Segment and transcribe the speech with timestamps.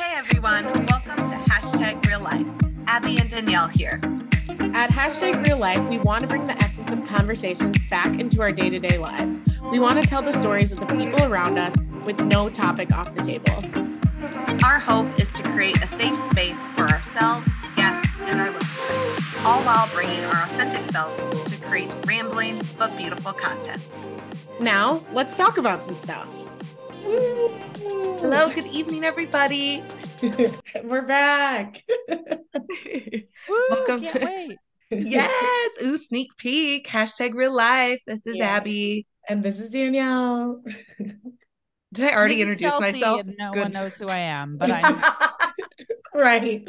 [0.00, 2.46] Hey everyone, welcome to Hashtag Real Life.
[2.86, 4.00] Abbie and Danielle here.
[4.72, 8.50] At Hashtag Real Life, we want to bring the essence of conversations back into our
[8.50, 9.40] day to day lives.
[9.70, 11.76] We want to tell the stories of the people around us
[12.06, 13.62] with no topic off the table.
[14.64, 17.46] Our hope is to create a safe space for ourselves,
[17.76, 23.34] guests, and our listeners, all while bringing our authentic selves to create rambling but beautiful
[23.34, 23.82] content.
[24.60, 26.26] Now, let's talk about some stuff.
[27.90, 29.82] Hello, good evening, everybody.
[30.84, 31.82] We're back.
[32.08, 34.00] Woo, Welcome.
[34.02, 34.58] Can't wait.
[34.92, 36.86] yes, ooh, sneak peek.
[36.86, 38.00] Hashtag real life.
[38.06, 38.50] This is Yeah.
[38.56, 39.08] Abbie.
[39.28, 40.62] And this is Danielle.
[41.92, 43.22] Did I already introduce Chelsea, myself?
[43.36, 43.62] No Good.
[43.62, 45.02] one knows who I am, but I'm
[46.14, 46.68] right.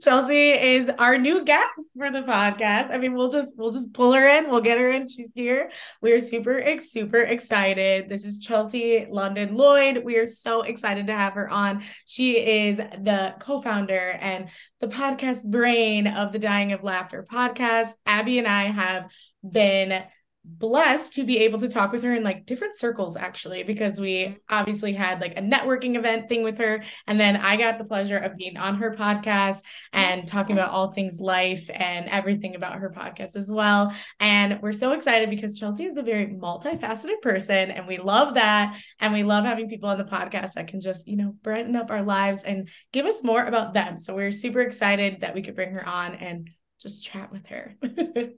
[0.00, 2.90] Chelsea is our new guest for the podcast.
[2.90, 4.50] I mean, we'll just we'll just pull her in.
[4.50, 5.08] We'll get her in.
[5.08, 5.70] She's here.
[6.00, 8.08] We are super super excited.
[8.08, 10.02] This is Chelsea London Lloyd.
[10.04, 11.82] We are so excited to have her on.
[12.06, 14.48] She is the co-founder and
[14.80, 17.92] the podcast brain of the Dying of Laughter podcast.
[18.04, 19.12] Abbie and I have
[19.48, 20.02] been
[20.44, 24.24] blessed to be able to talk with her in like different circles actually because we
[24.24, 24.34] mm-hmm.
[24.48, 28.18] obviously had like a networking event thing with her and then I got the pleasure
[28.18, 30.36] of being on her podcast and mm-hmm.
[30.36, 34.92] talking about all things life and everything about her podcast as well and we're so
[34.92, 39.44] excited because Chelsea is a very multifaceted person and we love that and we love
[39.44, 42.68] having people on the podcast that can just you know brighten up our lives and
[42.92, 43.98] give us more about them.
[43.98, 46.50] So we're super excited that we could bring her on and
[46.82, 47.74] just chat with her.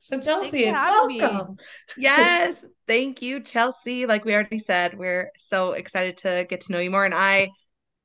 [0.00, 1.20] so Chelsea, having me.
[1.20, 1.56] welcome.
[1.96, 4.06] Yes, thank you, Chelsea.
[4.06, 7.06] Like we already said, we're so excited to get to know you more.
[7.06, 7.50] And I,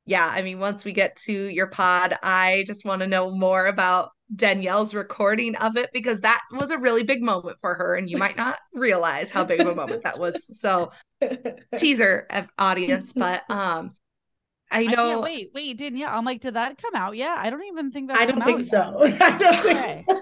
[0.06, 3.68] yeah, I mean, once we get to your pod, I just want to know more
[3.68, 7.96] about Danielle's recording of it because that was a really big moment for her.
[7.96, 10.58] And you might not realize how big of a moment that was.
[10.60, 10.92] So,
[11.78, 13.96] teaser of audience, but um,
[14.72, 14.96] I I know.
[14.96, 15.52] can't wait.
[15.54, 16.18] Wait, Danielle.
[16.18, 17.38] I'm like, did that come out yet?
[17.38, 18.18] I don't even think that.
[18.20, 18.78] I don't think so.
[19.02, 20.04] I don't think Okay.
[20.08, 20.22] so.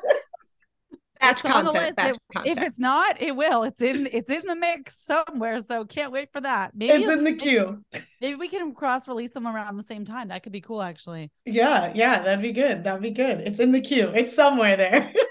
[1.22, 1.96] Batch It's on the content, list.
[1.98, 3.64] batch If, if it's not, it will.
[3.64, 4.08] It's in.
[4.14, 5.60] It's in the mix somewhere.
[5.60, 6.72] So can't wait for that.
[6.74, 7.84] Maybe It's in the queue.
[8.22, 10.30] maybe we can cross release them around the same time.
[10.30, 11.30] That could be cool, actually.
[11.46, 12.86] Yeah, yeah, that'd be good.
[12.86, 13.42] That'd be good.
[13.42, 14.10] It's in the queue.
[14.16, 15.14] It's somewhere there.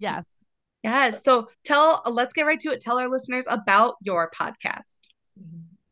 [0.00, 0.24] Yes.
[0.82, 1.22] Yes.
[1.24, 2.80] So tell, let's get right to it.
[2.80, 4.97] Tell our listeners about your podcast.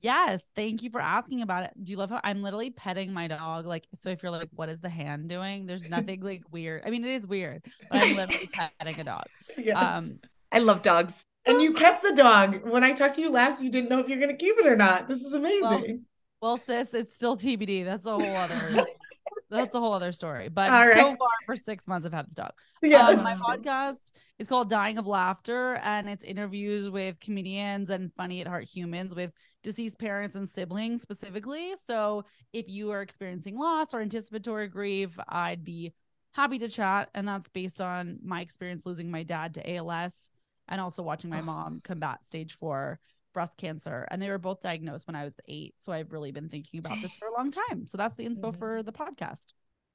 [0.07, 1.73] Yes, thank you for asking about it.
[1.83, 3.67] Do you love how I'm literally petting my dog?
[3.67, 5.67] Like, so if you're like, what is the hand doing?
[5.67, 6.83] There's nothing like weird.
[6.87, 8.47] I mean, it is weird, but I'm literally
[8.79, 9.25] petting a dog.
[9.59, 9.77] Yes.
[9.77, 10.21] Um,
[10.53, 11.25] I love dogs.
[11.45, 12.69] and you kept the dog.
[12.71, 14.77] When I talked to you last, you didn't know if you're gonna keep it or
[14.77, 15.09] not.
[15.09, 16.07] This is amazing.
[16.41, 17.85] well, sis, it's still TBD.
[17.85, 18.77] That's a whole other.
[19.51, 20.49] that's a whole other story.
[20.49, 22.53] But All so far, for six months, I've had this dog.
[22.81, 28.13] Yeah, Um, my podcast is called Dying of Laughter, and it's interviews with comedians and
[28.17, 29.33] funny at heart humans with
[29.67, 31.75] deceased parents and siblings specifically.
[31.85, 35.93] So if you are experiencing loss or anticipatory grief, I'd be
[36.31, 37.11] happy to chat.
[37.17, 40.31] And that's based on my experience losing my dad to ALS
[40.69, 41.45] and also watching my Oh.
[41.51, 43.01] mom combat stage four
[43.35, 44.07] breast cancer.
[44.09, 45.75] And they were both diagnosed when I was eight.
[45.81, 47.89] So I've really been thinking about this for a long time.
[47.89, 48.59] So that's the inspo Mhm.
[48.59, 49.47] for the podcast.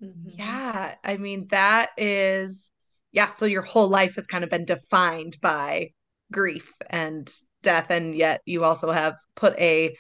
[0.04, 0.38] Mhm.
[0.38, 2.72] Yeah, I mean that is
[3.14, 5.92] yeah, so your whole life has kind of been defined by
[6.30, 9.96] grief and death and yet you also have put a,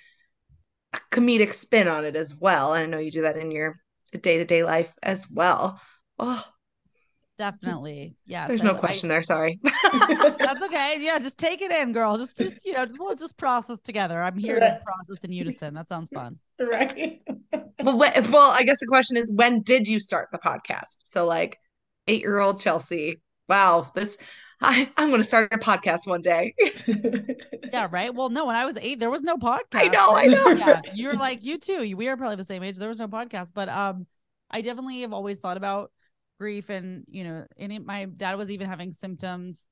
[0.93, 2.73] a comedic spin on it as well.
[2.73, 3.79] And I know you do that in your
[4.19, 5.79] day-to-day life as well.
[6.19, 6.43] Oh,
[7.41, 8.15] Definitely.
[8.27, 8.47] Yeah.
[8.47, 9.59] there's no question there, sorry.
[9.83, 10.97] That's okay.
[10.99, 12.15] Yeah, just take it in, girl.
[12.15, 14.21] Just, just you know, just, let's just process together.
[14.21, 15.73] I'm here to process in unison.
[15.73, 16.37] That sounds fun.
[16.59, 17.19] right.
[17.81, 20.97] well, when, well, I guess the question is when did you start the podcast?
[21.03, 21.57] So like
[22.07, 23.21] 8-year-old Chelsea.
[23.49, 24.17] Wow, this
[24.61, 26.53] I, I'm going to start a podcast one day.
[27.73, 28.13] Yeah, right.
[28.13, 29.75] Well, no, when I was eight, there was no podcast.
[29.75, 30.49] I know, I know.
[30.49, 31.95] Yeah, you're like you too.
[31.95, 32.75] We are probably the same age.
[32.75, 34.07] There was no podcast, but um,
[34.49, 35.89] I definitely have always thought about
[36.37, 39.65] grief, and you know, and it, my dad was even having symptoms.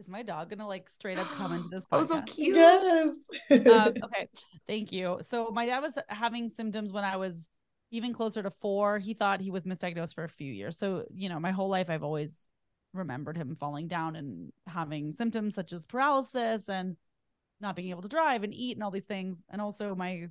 [0.00, 1.84] Is my dog gonna like straight up come into this?
[1.92, 2.56] Oh, so cute.
[2.56, 3.14] yes.
[3.50, 3.60] um,
[4.04, 4.28] okay,
[4.66, 5.18] thank you.
[5.20, 7.50] So my dad was having symptoms when I was
[7.90, 8.98] even closer to four.
[8.98, 10.78] He thought he was misdiagnosed for a few years.
[10.78, 12.46] So you know, my whole life I've always
[12.92, 16.96] remembered him falling down and having symptoms such as paralysis and
[17.60, 19.42] not being able to drive and eat and all these things.
[19.48, 20.28] And also my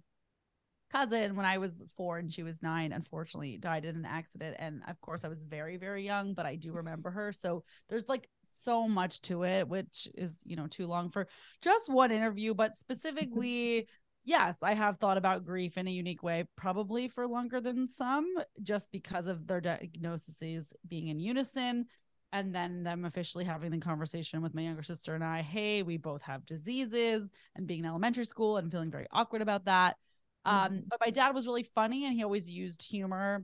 [0.92, 4.58] cousin, when I was four and she was nine, unfortunately died in an accident.
[4.60, 6.78] And of course, I was very, very young, but I do mm-hmm.
[6.78, 7.32] remember her.
[7.32, 11.28] So there's like so much to it, which is, you know, too long for
[11.62, 12.54] just one interview.
[12.54, 12.80] But mm-hmm.
[12.80, 13.88] specifically,
[14.26, 18.28] yes, I have thought about grief in a unique way, probably for longer than some,
[18.62, 21.86] just because of their diagnoses being in unison.
[22.34, 25.98] And then them officially having the conversation with my younger sister and I, hey, we
[25.98, 29.98] both have diseases, and being in elementary school and feeling very awkward about that
[30.46, 33.44] Um, but my dad was really funny and he always used humor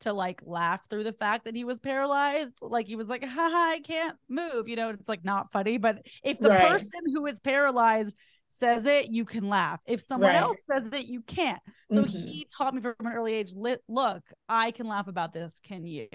[0.00, 2.54] to like laugh through the fact that he was paralyzed.
[2.62, 4.68] Like he was like, haha, I can't move.
[4.68, 5.78] You know, it's like not funny.
[5.78, 6.52] But if the Right.
[6.52, 8.16] person who is paralyzed
[8.50, 9.80] says it, you can laugh.
[9.86, 10.36] If someone Right.
[10.36, 11.60] else says it, you can't.
[11.96, 12.04] So Mhm.
[12.04, 15.60] he taught me from an early age, look, I can laugh about this.
[15.62, 16.08] Can you?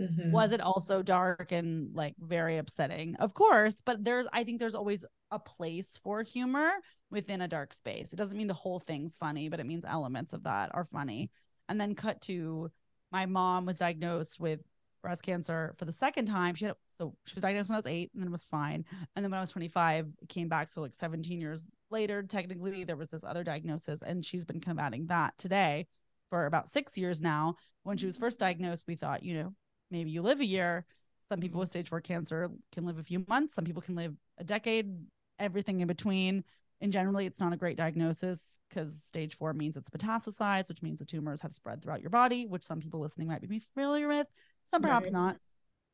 [0.00, 0.30] Mhm.
[0.30, 3.16] Was it also dark and like very upsetting?
[3.16, 6.72] Of course, but there's I think there's always a place for humor
[7.10, 8.12] within a dark space.
[8.12, 11.30] It doesn't mean the whole thing's funny, but it means elements of that are funny.
[11.68, 12.70] And then cut to
[13.12, 14.60] my mom was diagnosed with
[15.02, 16.54] breast cancer for the second time.
[16.54, 18.84] She had so she was diagnosed when I was eight and then it was fine.
[19.16, 20.70] And then when I was 25, it came back.
[20.70, 25.06] So like 17 years later, technically there was this other diagnosis, and she's been combating
[25.06, 25.86] that today
[26.28, 27.56] for about six years now.
[27.82, 29.54] When she was first diagnosed, we thought, you know,
[29.90, 30.84] maybe you live a year.
[31.28, 31.60] Some people mm-hmm.
[31.60, 33.54] with stage four cancer can live a few months.
[33.54, 34.92] Some people can live a decade,
[35.38, 36.44] everything in between.
[36.80, 40.98] And generally, it's not a great diagnosis because stage four means it's metastasized, which means
[40.98, 44.26] the tumors have spread throughout your body, which some people listening might be familiar with,
[44.64, 45.12] some perhaps Right.
[45.12, 45.36] not.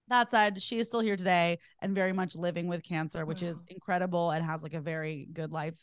[0.09, 3.65] That said, she is still here today and very much living with cancer, which is
[3.67, 5.75] incredible and has like a very good life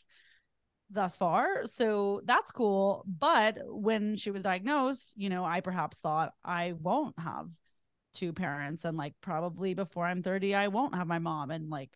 [0.90, 1.66] thus far.
[1.66, 3.04] So that's cool.
[3.06, 7.50] But when she was diagnosed, you know, I perhaps thought I won't have
[8.14, 11.50] two parents and like probably before I'm 30, I won't have my mom.
[11.50, 11.90] And like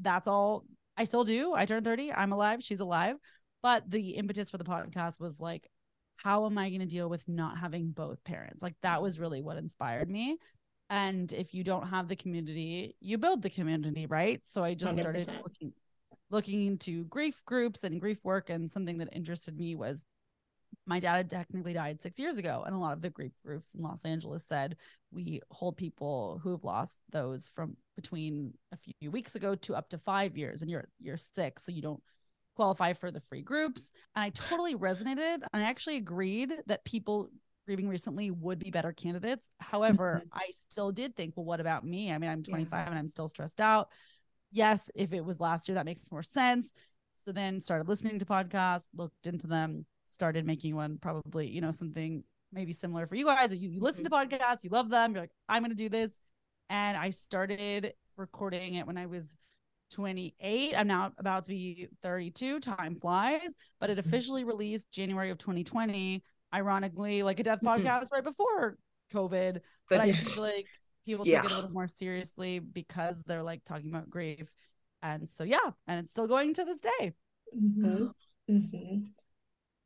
[0.00, 0.64] that's all
[0.96, 1.54] I still do.
[1.54, 3.16] I turned 30, I'm alive, she's alive.
[3.62, 5.68] But the impetus for the podcast was like,
[6.16, 8.62] how am I going to deal with not having both parents?
[8.62, 10.38] Like that was really what inspired me.
[10.90, 14.40] And if you don't have the community, you build the community, right?
[14.44, 15.42] So I just started 100%.
[15.42, 15.72] looking
[16.30, 20.04] looking into grief groups and grief work and something that interested me was
[20.86, 23.74] my dad had technically died six years ago and a lot of the grief groups
[23.74, 24.76] in los angeles said
[25.10, 29.88] we hold people who have lost those from between a few weeks ago to up
[29.88, 32.02] to five years and you're you're sick so you don't
[32.56, 37.30] qualify for the free groups and i totally resonated and i actually agreed that people
[37.66, 40.28] grieving recently would be better candidates however Mhm.
[40.32, 42.50] i still did think well what about me i mean i'm Yeah.
[42.52, 43.88] 25 and i'm still stressed out
[44.56, 46.72] yes, if it was last year, that makes more sense.
[47.24, 49.84] So then started listening to podcasts, looked into them,
[50.14, 52.22] started making one probably, you know, something
[52.52, 53.52] maybe similar for you guys.
[53.54, 56.20] You, you listen to podcasts, you love them, you're like, I'm going to do this.
[56.70, 59.36] And I started recording it when I was
[59.92, 60.74] 28.
[60.76, 62.60] I'm now about to be 32.
[62.60, 64.06] Time flies, but it Mhm.
[64.06, 66.22] officially released January of 2020.
[66.54, 67.82] Ironically, like a death Mhm.
[67.82, 68.78] podcast right before
[69.12, 70.34] COVID but I Goodness.
[70.34, 70.66] feel like
[71.04, 71.42] people Yeah.
[71.42, 74.48] took it a little more seriously because they're like talking about grief.
[75.02, 77.12] And so yeah, and it's still going to this day.
[77.54, 78.14] Mhm.
[78.48, 79.10] Mhm.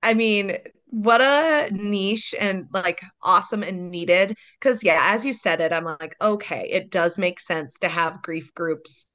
[0.08, 0.56] I mean,
[0.86, 4.34] what a niche and like awesome and needed.
[4.60, 8.22] Because, yeah, as you said it, I'm like, okay, it does make sense to have
[8.22, 9.06] grief groups,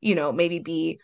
[0.00, 1.00] you know, maybe be,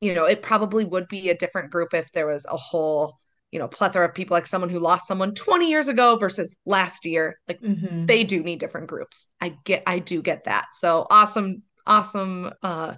[0.00, 3.16] you know, it probably would be a different group if there was a whole,
[3.50, 7.04] you know, plethora of people like someone who lost someone 20 years ago versus last
[7.06, 7.38] year.
[7.48, 8.06] Like, Mhm.
[8.06, 9.26] they do need different groups.
[9.40, 10.66] I get, I do get that.
[10.74, 12.94] So awesome, awesome uh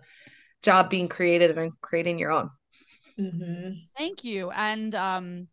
[0.62, 2.50] job being creative and creating your own.
[3.18, 3.88] Mhm.
[3.96, 4.50] Thank you.
[4.50, 5.48] And um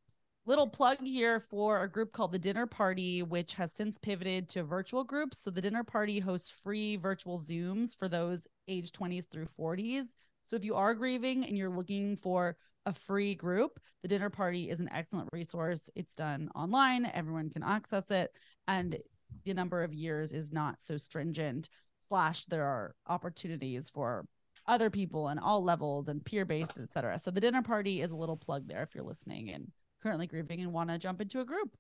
[0.50, 4.64] little plug here for a group called the Dinner Party, which has since pivoted to
[4.64, 5.38] virtual groups.
[5.38, 10.06] So the Dinner Party hosts free virtual Zooms for those age 20s through 40s.
[10.46, 12.58] So if you are grieving and you're looking for
[12.88, 15.88] a free group, the Dinner Party is an excellent resource.
[15.96, 18.32] It's done online, everyone can access it,
[18.68, 18.98] and
[19.46, 21.70] the number of years is not so stringent.
[22.08, 24.26] Slash, there are opportunities for
[24.66, 27.20] other people and all levels and peer based, etc.
[27.20, 30.62] So the dinner party is a little plug there if you're listening and currently grieving
[30.62, 31.76] and want to jump into a group.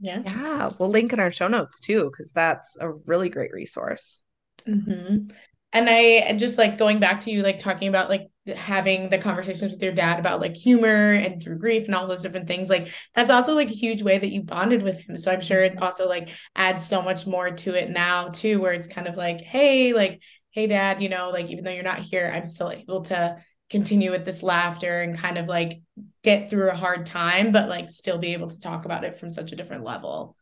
[0.00, 0.24] Yeah.
[0.24, 4.22] Yeah, we'll link in our show notes too, because that's a really great resource.
[4.66, 5.28] hmm
[5.72, 9.72] And I just like going back to you, like talking about like having the conversations
[9.72, 12.68] with your dad about like humor and through grief and all those different things.
[12.70, 15.16] Like that's also like a huge way that you bonded with him.
[15.16, 18.72] So I'm sure it also like adds so much more to it now too, where
[18.72, 21.98] it's kind of like, hey, like, hey, dad, you know, like even though you're not
[21.98, 23.36] here, I'm still able to
[23.70, 25.80] continue with this laughter and kind of like
[26.22, 29.30] get through a hard time, but like still be able to talk about it from
[29.30, 30.36] such a different level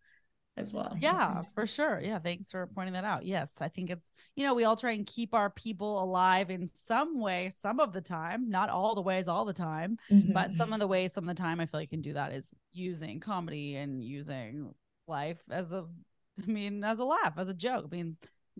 [0.56, 0.96] as well.
[1.00, 2.00] Yeah, for sure.
[2.00, 3.26] Yeah, thanks for pointing that out.
[3.26, 6.68] Yes, I think it's, you know, we all try and keep our people alive in
[6.72, 9.98] some way, some of the time, not all the ways all the time,
[10.32, 10.56] but Mhm.
[10.56, 12.32] some of the ways, some of the time, I feel like you can do that
[12.32, 14.72] is using comedy and using
[15.08, 15.84] life as a,
[16.42, 17.86] I mean, as a laugh, as a joke.
[17.92, 18.16] I mean,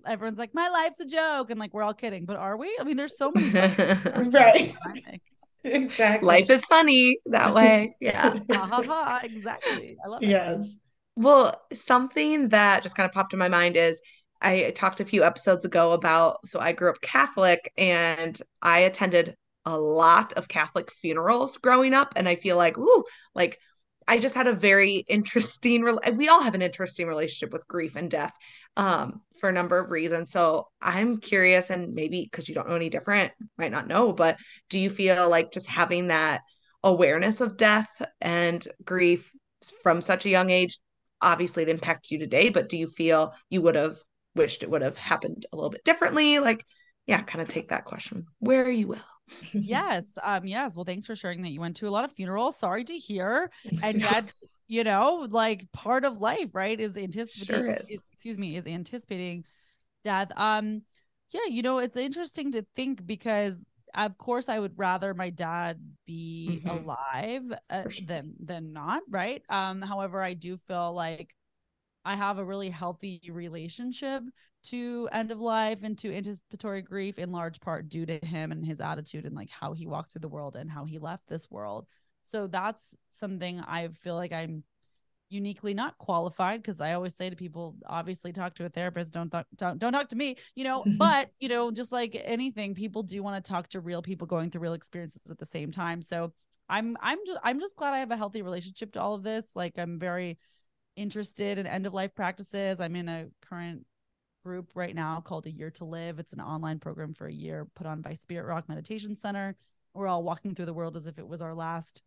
[0.07, 1.51] everyone's like, my life's a joke.
[1.51, 2.77] And like, we're all kidding, but are we?
[2.81, 3.51] I mean, there's so many.
[4.31, 4.75] Right.
[5.67, 6.27] Exactly.
[6.27, 7.97] Life is funny that way.
[7.99, 8.39] Yeah.
[8.53, 9.21] Ha ha ha.
[9.23, 9.97] Exactly.
[10.05, 10.29] I love it.
[10.29, 10.77] yes.
[11.17, 14.01] Well, something that just kind of popped in my mind is
[14.43, 19.37] I talked a few episodes ago about so I grew up Catholic and I attended
[19.65, 22.13] a lot of Catholic funerals growing up.
[22.17, 23.59] And I feel like, ooh, like
[24.07, 25.83] I just had a very interesting
[26.17, 28.35] we all have an interesting relationship with grief and death
[28.77, 30.31] um for a number of reasons.
[30.33, 34.39] So I'm curious and maybe because you don't know any different, might not know, but
[34.71, 36.41] do you feel like just having that
[36.83, 37.89] awareness of death
[38.21, 39.31] and grief
[39.83, 40.79] from such a young age
[41.25, 43.97] obviously it impacts you today, but do you feel you would have
[44.37, 46.39] wished it would have happened a little bit differently?
[46.39, 46.65] Like,
[47.07, 48.99] yeah, kind of take that question where you will
[49.53, 50.17] yes.
[50.23, 50.77] Um, yes.
[50.77, 52.57] Well, thanks for sharing that you went to a lot of funerals.
[52.59, 53.51] Sorry to hear.
[53.83, 54.35] And yet,
[54.67, 57.91] you know, like part of life, right, is anticipating sure is.
[57.91, 59.45] Is, excuse me, is anticipating
[60.03, 60.31] death.
[60.37, 60.83] Um,
[61.33, 63.65] yeah, you know, it's interesting to think because
[63.95, 66.69] of course I would rather my dad be mm-hmm.
[66.69, 68.07] alive uh, sure.
[68.07, 69.43] than than not, right?
[69.49, 71.35] Um, however, I do feel like
[72.05, 74.23] I have a really healthy relationship
[74.65, 78.65] to end of life and to anticipatory grief in large part due to him and
[78.65, 81.51] his attitude and like how he walked through the world and how he left this
[81.51, 81.87] world.
[82.23, 84.65] So that's something I feel like I'm
[85.29, 89.31] uniquely not qualified because I always say to people, obviously talk to a therapist, don't
[89.31, 90.85] th- don't, don't talk to me, you know.
[90.99, 94.51] but you know, just like anything, people do want to talk to real people going
[94.51, 96.01] through real experiences at the same time.
[96.01, 96.33] So
[96.69, 99.47] I'm I'm just I'm just glad I have a healthy relationship to all of this.
[99.55, 100.39] Like I'm very
[100.97, 102.81] interested in end of life practices.
[102.81, 103.87] I'm in a current
[104.45, 106.19] group right now called A Year to Live.
[106.19, 109.57] It's an online program for a year put on by Spirit Rock Meditation Center.
[109.95, 112.03] We're all walking through the world as if it was our last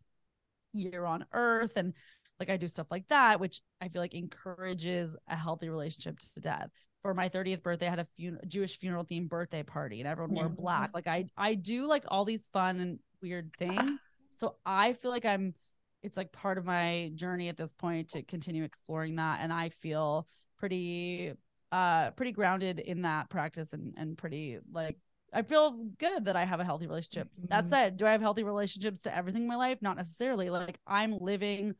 [0.72, 1.76] year on earth.
[1.76, 1.92] And
[2.38, 6.40] like I do stuff like that, which I feel like encourages a healthy relationship to
[6.40, 6.70] death.
[7.02, 10.34] For my 30th birthday, I had a fun- Jewish funeral themed birthday party and everyone
[10.34, 10.90] wore black.
[10.94, 14.00] Like I I do like all these fun and weird things.
[14.30, 15.54] So I feel like I'm
[16.02, 19.38] it's like part of my journey at this point to continue exploring that.
[19.40, 20.28] And I feel
[20.58, 21.32] pretty
[21.72, 24.96] uh pretty grounded in that practice and and pretty like
[25.32, 27.28] I feel good that I have a healthy relationship.
[27.28, 27.48] Mm-hmm.
[27.50, 29.82] That said, do I have healthy relationships to everything in my life?
[29.82, 30.48] Not necessarily.
[30.48, 31.74] Like I'm living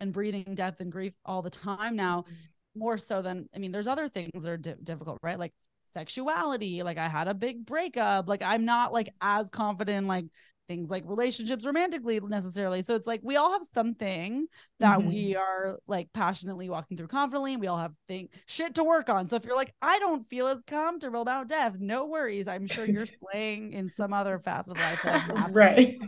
[0.00, 2.80] and breathing death and grief all the time now, mm-hmm.
[2.80, 5.38] more so than I mean, there's other things that are di- difficult, right?
[5.38, 5.52] Like
[5.92, 6.82] sexuality.
[6.82, 8.28] Like I had a big breakup.
[8.28, 10.26] Like I'm not like as confident like
[10.68, 12.82] things like relationships romantically necessarily.
[12.82, 14.46] So it's like we all have something
[14.80, 15.08] that mm-hmm.
[15.08, 17.56] we are like passionately walking through confidently.
[17.56, 19.28] We all have thing shit to work on.
[19.28, 22.48] So if you're like, I don't feel as comfortable about death, no worries.
[22.48, 25.48] I'm sure you're slaying in some other facet of life.
[25.50, 25.98] right.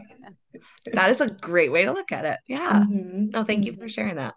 [0.92, 2.38] That is a great way to look at it.
[2.46, 2.84] Yeah.
[2.84, 3.30] Mm-hmm.
[3.30, 3.86] No, thank you for mm-hmm.
[3.88, 4.34] sharing that.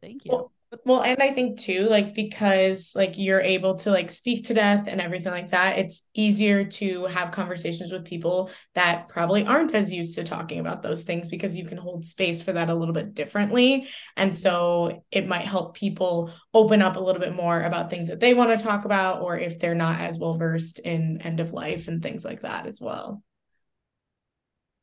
[0.00, 0.32] Thank you.
[0.32, 0.52] Well,
[0.84, 4.86] well and i think too like because like you're able to like speak to death
[4.88, 9.92] and everything like that it's easier to have conversations with people that probably aren't as
[9.92, 12.94] used to talking about those things because you can hold space for that a little
[12.94, 13.88] bit differently.
[14.16, 18.20] And so it might help people open up a little bit more about things that
[18.20, 21.52] they want to talk about or if they're not as well versed in end of
[21.52, 23.22] life and things like that as well.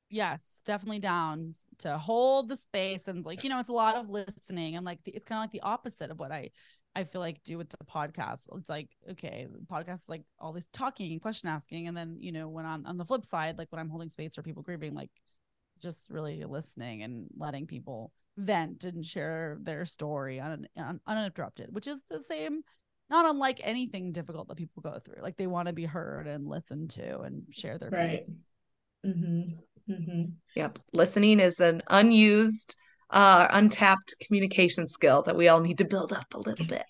[0.10, 4.10] Yes definitely down to hold the space and like you know it's a lot of
[4.10, 6.50] listening and like it's kind of like the opposite of what i
[6.96, 10.54] i feel like do with the podcast it's like okay the podcast is like all
[10.54, 13.58] this talking and question asking and then you know when i'm on the flip side
[13.58, 15.10] like when i'm holding space for people grieving like
[15.82, 21.88] just really listening and letting people vent and share their story un- un- uninterrupted which
[21.88, 22.62] is the same
[23.10, 26.48] not unlike anything difficult that people go through like they want to be heard and
[26.48, 28.22] listened to and share their right.
[29.06, 29.54] mm-hmm.
[29.90, 30.32] Mm-hmm.
[30.56, 30.80] Yep.
[30.94, 32.76] Listening is an unused,
[33.10, 36.86] uh, untapped communication skill that we all need to build up a little bit.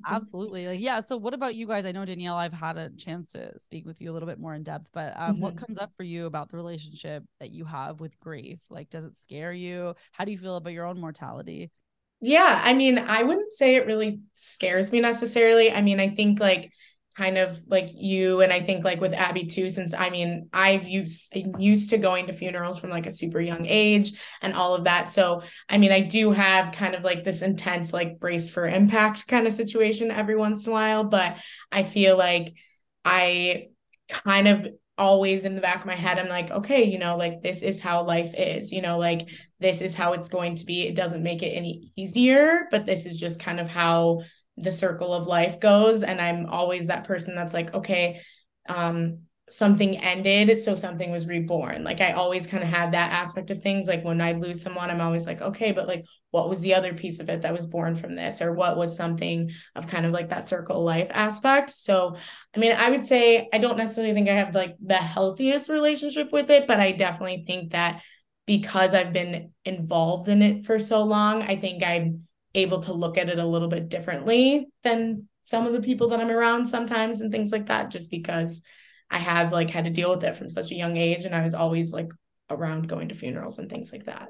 [0.06, 0.66] Absolutely.
[0.66, 1.00] Like, yeah.
[1.00, 1.86] So, what about you guys?
[1.86, 4.54] I know, Danielle, I've had a chance to speak with you a little bit more
[4.54, 5.42] in depth, but um, mm-hmm.
[5.42, 8.60] what comes up for you about the relationship that you have with grief?
[8.68, 9.94] Like, does it scare you?
[10.12, 11.70] How do you feel about your own mortality?
[12.20, 12.60] Yeah.
[12.62, 15.72] I mean, I wouldn't say it really scares me necessarily.
[15.72, 16.70] I mean, I think like,
[17.12, 20.86] kind of like you and I think like with Abbie too since I mean I've
[20.86, 24.84] used used to going to funerals from like a super young age and all of
[24.84, 25.10] that.
[25.10, 29.28] So I mean I do have kind of like this intense like brace for impact
[29.28, 31.38] kind of situation every once in a while but
[31.70, 32.54] I feel like
[33.04, 33.68] I
[34.08, 34.66] kind of
[34.98, 37.80] always in the back of my head I'm like okay you know like this is
[37.80, 39.28] how life is you know like
[39.58, 40.82] this is how it's going to be.
[40.82, 44.22] It doesn't make it any easier but this is just kind of how
[44.56, 48.20] the circle of life goes and i'm always that person that's like okay
[48.68, 49.18] um
[49.52, 51.84] something ended so something was reborn.
[51.84, 53.86] Like i always kind of have that aspect of things.
[53.86, 56.94] Like when i lose someone i'm always like okay but like what was the other
[56.94, 58.40] piece of it that was born from this?
[58.40, 61.70] Or what was something of kind of like that circle life aspect?
[61.70, 62.16] So
[62.54, 66.32] i mean i would say i don't necessarily think i have like the healthiest relationship
[66.32, 68.02] with it but i definitely think that
[68.46, 73.18] because i've been involved in it for so long i think i'm able to look
[73.18, 77.20] at it a little bit differently than some of the people that I'm around sometimes
[77.20, 78.62] and things like that, just because
[79.10, 81.42] I have like had to deal with it from such a young age and I
[81.42, 82.10] was always like
[82.50, 84.28] around going to funerals and things like that.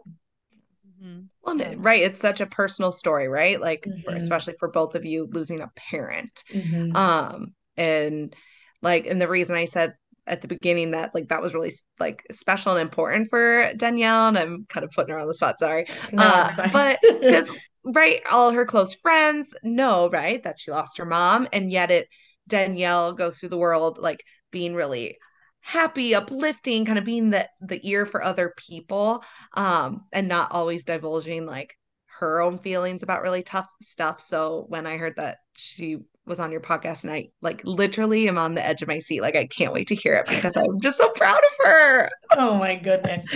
[1.03, 1.21] Mm-hmm.
[1.43, 1.75] Well, yeah.
[1.77, 2.03] right.
[2.03, 3.61] It's such a personal story, right?
[3.61, 4.01] Like, mm-hmm.
[4.03, 6.45] for, especially for both of you losing a parent.
[6.53, 6.97] Mm-hmm.
[6.97, 8.35] Um, and
[8.81, 9.95] like, and the reason I said
[10.27, 14.39] at the beginning that like that was really like special and important for Danielle, and
[14.39, 15.59] I'm kind of putting her on the spot.
[15.59, 17.49] Sorry, no, uh, but because
[17.85, 22.09] right, all her close friends know right that she lost her mom, and yet it
[22.49, 25.19] Danielle goes through the world like being really
[25.61, 29.25] happy, uplifting, kind of being the the ear for other people,
[29.55, 31.77] um, and not always divulging like
[32.19, 34.21] her own feelings about really tough stuff.
[34.21, 38.39] So when I heard that she was on your podcast and I like literally am
[38.39, 39.23] on the edge of my seat.
[39.23, 42.11] Like I can't wait to hear it because I'm just so proud of her.
[42.33, 43.27] Oh my goodness.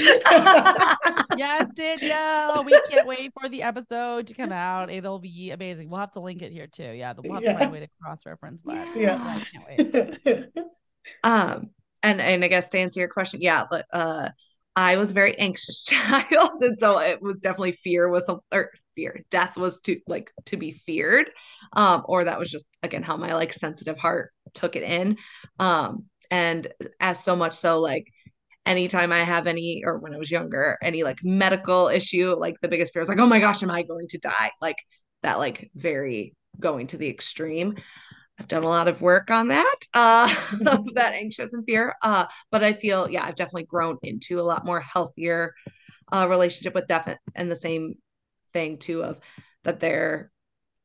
[1.37, 2.65] yes, Danielle.
[2.65, 4.91] We can't wait for the episode to come out.
[4.91, 5.91] It'll be amazing.
[5.91, 6.93] We'll have to link it here too.
[6.93, 7.53] Yeah, we'll have yeah.
[7.55, 9.19] to find a way to cross reference, but yeah.
[9.21, 10.49] I can't wait.
[11.25, 11.71] um
[12.03, 14.29] and and I guess to answer your question, yeah, but uh
[14.77, 19.23] I was a very anxious child, and so it was definitely fear was or fear,
[19.31, 21.31] death was to like to be feared,
[21.75, 25.17] um, or that was just again how my like sensitive heart took it in,
[25.61, 26.69] um, and
[27.01, 28.07] as so much so like
[28.65, 32.69] anytime I have any or when I was younger any like medical issue, like the
[32.69, 34.51] biggest fear is like oh my gosh, am I going to die?
[34.61, 34.77] Like
[35.23, 37.77] that like very going to the extreme.
[38.39, 40.35] I've done a lot of work on that, uh,
[40.95, 41.95] that anxious and fear.
[42.03, 45.55] Uh, but I feel, yeah, I've definitely grown into a lot more healthier
[46.13, 47.95] uh, relationship with death and the same
[48.57, 49.21] thing too of
[49.65, 50.33] that there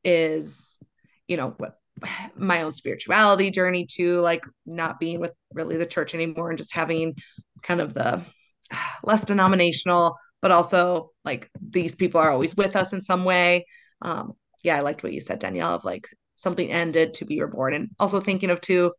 [0.04, 0.78] is,
[1.26, 1.78] you know, what
[2.36, 6.74] my own spirituality journey too, like not being with really the church anymore and just
[6.74, 7.14] having
[7.62, 8.22] kind of the
[9.02, 13.64] less denominational, but also like these people are always with us in some way.
[14.02, 17.72] Um, yeah, I liked what you said, Danielle, of like something ended to be reborn
[17.72, 18.92] and also thinking of too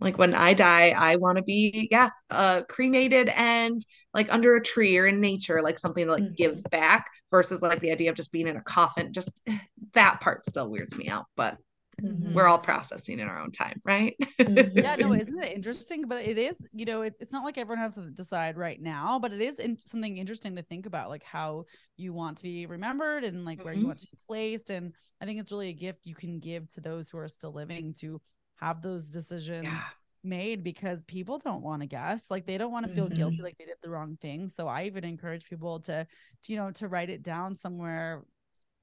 [0.00, 4.62] like when i die i want to be yeah uh cremated and like under a
[4.62, 6.34] tree or in nature like something to like mm-hmm.
[6.34, 9.40] give back versus like the idea of just being in a coffin just
[9.94, 11.58] that part still weirds me out but
[12.02, 12.32] Mm-hmm.
[12.32, 14.14] we're all processing in our own time, right?
[14.38, 14.78] Mm-hmm.
[14.78, 16.06] yeah, no, isn't it interesting?
[16.06, 19.18] But it is, you know, it, it's not like everyone has to decide right now,
[19.18, 21.64] but it is in, something interesting to think about, like how
[21.96, 23.64] you want to be remembered and like mm-hmm.
[23.64, 23.88] where you mm-hmm.
[23.88, 24.70] want to be placed.
[24.70, 27.52] And I think it's really a gift you can give to those who are still
[27.52, 28.20] living to
[28.58, 29.64] have those decisions.
[29.64, 29.82] Yeah.
[30.24, 33.44] made because people don't want to guess like they don't want to feel guilty mm-hmm.
[33.44, 36.04] like they did the wrong thing so i even encourage people to,
[36.42, 38.24] to you know to write it down somewhere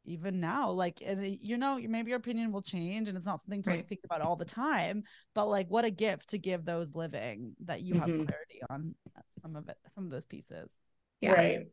[0.06, 3.62] even now like and you know maybe your opinion will change and it's not something
[3.62, 3.78] to right.
[3.80, 7.54] like think about all the time but like what a gift to give those living
[7.66, 8.20] that you mm-hmm.
[8.20, 8.96] have clarity on
[9.42, 10.70] some of it some of those pieces
[11.22, 11.68] yeah right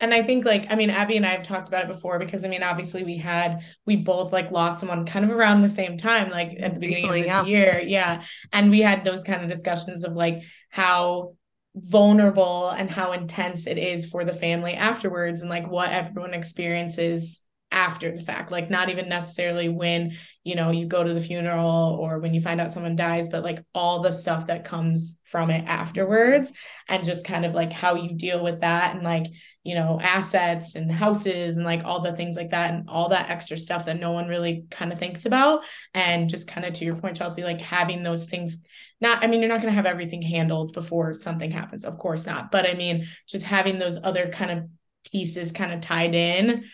[0.00, 2.44] and I think like I mean Abbie and I have talked about it before because
[2.44, 5.96] I mean obviously we had we both like lost someone kind of around the same
[5.96, 7.44] time like at the beginning Recently, of this yeah.
[7.44, 11.34] year yeah and we had those kind of discussions of like how
[11.74, 17.42] vulnerable and how intense it is for the family afterwards and like what everyone experiences
[17.76, 21.98] after the fact like not even necessarily when you know you go to the funeral
[22.00, 25.50] or when you find out someone dies but like all the stuff that comes from
[25.50, 26.54] it afterwards
[26.88, 29.26] and just kind of like how you deal with that and like
[29.62, 33.28] you know assets and houses and like all the things like that and all that
[33.28, 35.62] extra stuff that no one really kind of thinks about.
[35.92, 38.62] And just kind of to your point Chelsea like having those things
[39.02, 42.24] not I mean you're not going to have everything handled before something happens of course
[42.24, 44.64] not but I mean just having those other kind of
[45.10, 46.64] pieces kind of tied in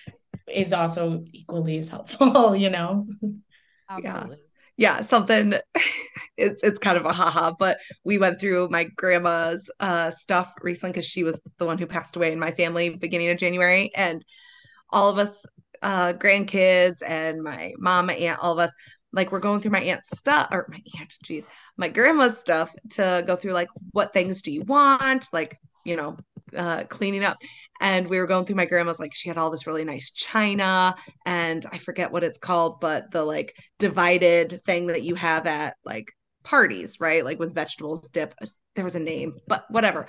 [0.52, 3.06] is also equally as helpful, you know?
[3.90, 4.38] Absolutely.
[4.76, 4.96] Yeah.
[4.96, 5.54] yeah something
[6.36, 10.92] it's it's kind of a haha, but we went through my grandma's uh stuff recently
[10.92, 13.90] because she was the one who passed away in my family beginning of January.
[13.94, 14.24] And
[14.90, 15.44] all of us
[15.82, 18.72] uh grandkids and my mom, my aunt, all of us
[19.12, 23.22] like we're going through my aunt's stuff or my aunt, geez, my grandma's stuff to
[23.26, 25.26] go through like what things do you want?
[25.32, 26.16] Like, you know,
[26.56, 27.38] uh, cleaning up
[27.80, 30.94] and we were going through my grandma's like she had all this really nice china
[31.26, 35.76] and i forget what it's called but the like divided thing that you have at
[35.84, 36.06] like
[36.42, 37.24] parties right?
[37.24, 38.34] Like with vegetables dip.
[38.74, 40.06] There was a name but whatever.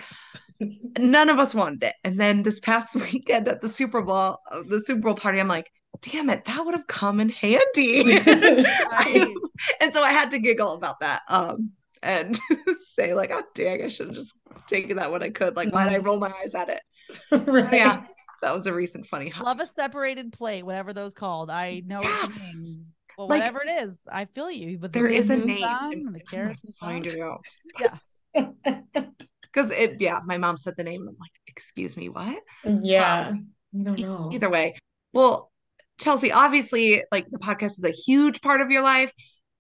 [0.97, 1.95] None of us wanted it.
[2.03, 5.47] And then this past weekend at the super bowl uh, the super bowl party i'm
[5.47, 5.69] like
[6.01, 8.19] damn it that would have come in handy.
[9.79, 11.71] And so i had to giggle about that um
[12.01, 12.37] and
[12.81, 15.55] say like, oh dang, I should have just taken that when I could.
[15.55, 16.81] Like, why did I roll my eyes at it?
[17.31, 17.73] right.
[17.73, 18.03] Yeah,
[18.41, 19.33] that was a recent funny.
[19.41, 21.49] Love a separated plate, whatever those called.
[21.49, 22.25] I know yeah.
[22.25, 22.85] what you mean.
[23.15, 24.79] Well, like, whatever it is, I feel you.
[24.79, 25.63] But there is a name.
[25.63, 27.45] And the carrots find it out.
[28.35, 29.03] Yeah.
[29.53, 32.39] Because it, yeah, my mom said the name, I'm like, excuse me, what?
[32.65, 33.49] Yeah, um,
[33.79, 34.31] I don't know.
[34.33, 34.77] Either way,
[35.13, 35.51] well,
[35.99, 39.13] Chelsea, obviously, like the podcast is a huge part of your life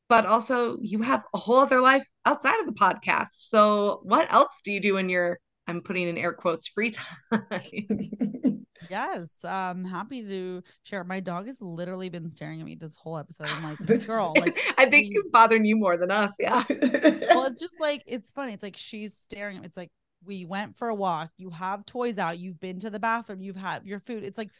[0.09, 3.29] but also you have a whole other life outside of the podcast.
[3.31, 7.45] So what else do you do in your I'm putting in air quotes free time?
[8.89, 11.03] Yes, I'm happy to share.
[11.03, 13.47] My dog has literally been staring at me this whole episode.
[13.49, 16.33] I'm like, girl, like I think we- it's bothering you more than us.
[16.39, 16.63] Yeah.
[16.69, 18.53] well, it's just like it's funny.
[18.53, 19.67] It's like she's staring at me.
[19.67, 19.91] It's like
[20.25, 21.31] we went for a walk.
[21.37, 22.39] You have toys out.
[22.39, 23.41] You've been to the bathroom.
[23.41, 24.23] You've had your food.
[24.23, 24.51] It's like,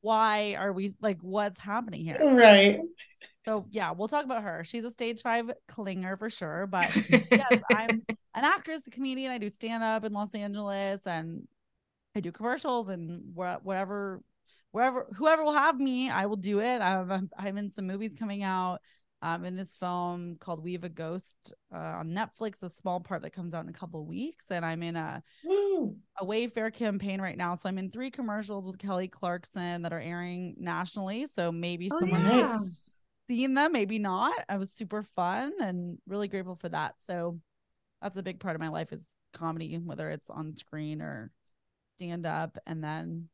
[0.00, 2.18] why are we like what's happening here?
[2.20, 2.80] right.
[3.48, 4.62] So yeah, we'll talk about her.
[4.62, 6.66] She's a stage five clinger for sure.
[6.70, 6.94] But
[7.30, 8.02] yes, I'm
[8.34, 9.30] an actress, a comedian.
[9.32, 11.48] I do stand up in Los Angeles and
[12.14, 14.20] I do commercials and wha- whatever,
[14.72, 16.80] wherever, whoever will have me, I will do it.
[16.82, 18.80] I'm, I'm- in some movies coming out.
[19.20, 23.22] Um, in this film called We Have a Ghost uh, on Netflix, a small part
[23.22, 25.96] that comes out in a couple weeks, and I'm in a Woo.
[26.20, 27.54] a Wayfair campaign right now.
[27.54, 31.26] So I'm in three commercials with Kelly Clarkson that are airing nationally.
[31.26, 32.58] So maybe Oh, someone yeah.
[33.28, 34.34] Seen them, maybe not.
[34.48, 36.96] I was super fun and really grateful for that.
[37.00, 37.40] So
[38.02, 41.32] that's a big part of my life is comedy, whether it's on screen or
[41.98, 42.58] stand up.
[42.66, 43.28] And then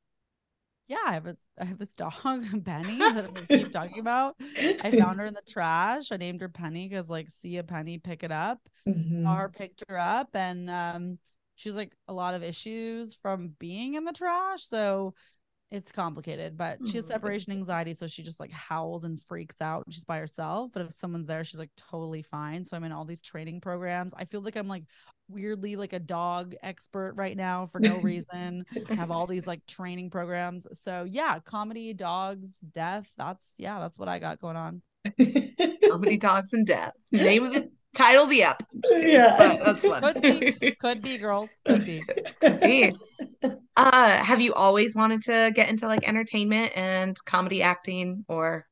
[0.87, 2.14] yeah, I have a I have this dog,
[2.64, 4.37] Penny, that I keep talking about.
[4.80, 6.12] I found her in the trash.
[6.12, 9.22] I named her Penny because like see a penny, pick it up Mhm.
[9.22, 11.18] saw her picked her up and um
[11.54, 15.14] she's like a lot of issues from being in the trash so
[15.70, 17.12] it's complicated but she has mm-hmm.
[17.12, 20.83] separation anxiety so she just like howls and freaks out when she's by herself but
[20.83, 24.14] if someone's there she's like totally fine so i'm in all these training programs.
[24.16, 24.85] I feel like i'm like
[25.29, 28.64] weirdly like a dog expert right now for no reason.
[28.90, 33.98] I have all these like training programs so yeah comedy dogs death that's yeah that's
[33.98, 34.83] what i got going on.
[35.88, 36.92] Comedy dogs and death.
[37.12, 38.62] Name of the title the app.
[38.72, 39.37] I'm just kidding, Yeah.
[39.37, 40.02] but that's fun.
[40.02, 40.48] Could be.
[40.78, 42.09] could be girls could be
[42.62, 42.94] Hey.
[43.76, 48.66] Uh, have you always wanted to get into like entertainment and comedy acting or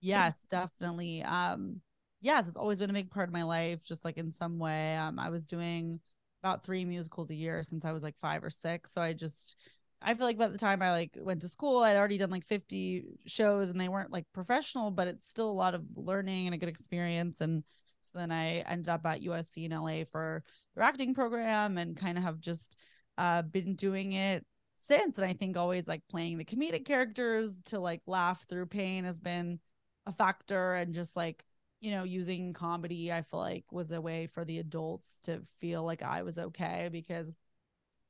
[0.00, 1.22] Yes, definitely.
[1.22, 1.80] Um,
[2.20, 4.96] yes, it's always been a big part of my life, just like in some way.
[4.96, 6.00] Um, I was doing
[6.42, 8.92] about three musicals a year since I was like five or six.
[8.92, 9.56] So I just
[10.02, 12.46] I feel like by the time I like went to school, I'd already done like
[12.46, 16.54] 50 shows and they weren't like professional, but it's still a lot of learning and
[16.54, 17.40] a good experience.
[17.42, 17.62] And
[18.02, 20.42] so then I ended up at USC in LA for
[20.74, 22.76] their acting program and kind of have just
[23.18, 24.44] uh been doing it
[24.76, 25.18] since.
[25.18, 29.20] And I think always like playing the comedic characters to like laugh through pain has
[29.20, 29.60] been
[30.06, 31.44] a factor and just like
[31.80, 35.82] you know using comedy i feel like was a way for the adults to feel
[35.82, 37.36] like i was okay because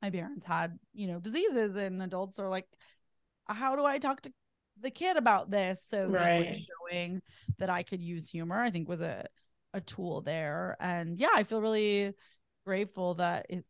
[0.03, 2.67] my parents had you know diseases and adults are like
[3.47, 4.33] how do i talk to
[4.81, 6.59] the kid about this so just like
[6.91, 7.23] showing
[7.59, 9.27] that i could use humor i think was a
[9.75, 10.77] a tool there.
[10.81, 12.15] And yeah i feel really
[12.65, 13.65] grateful that it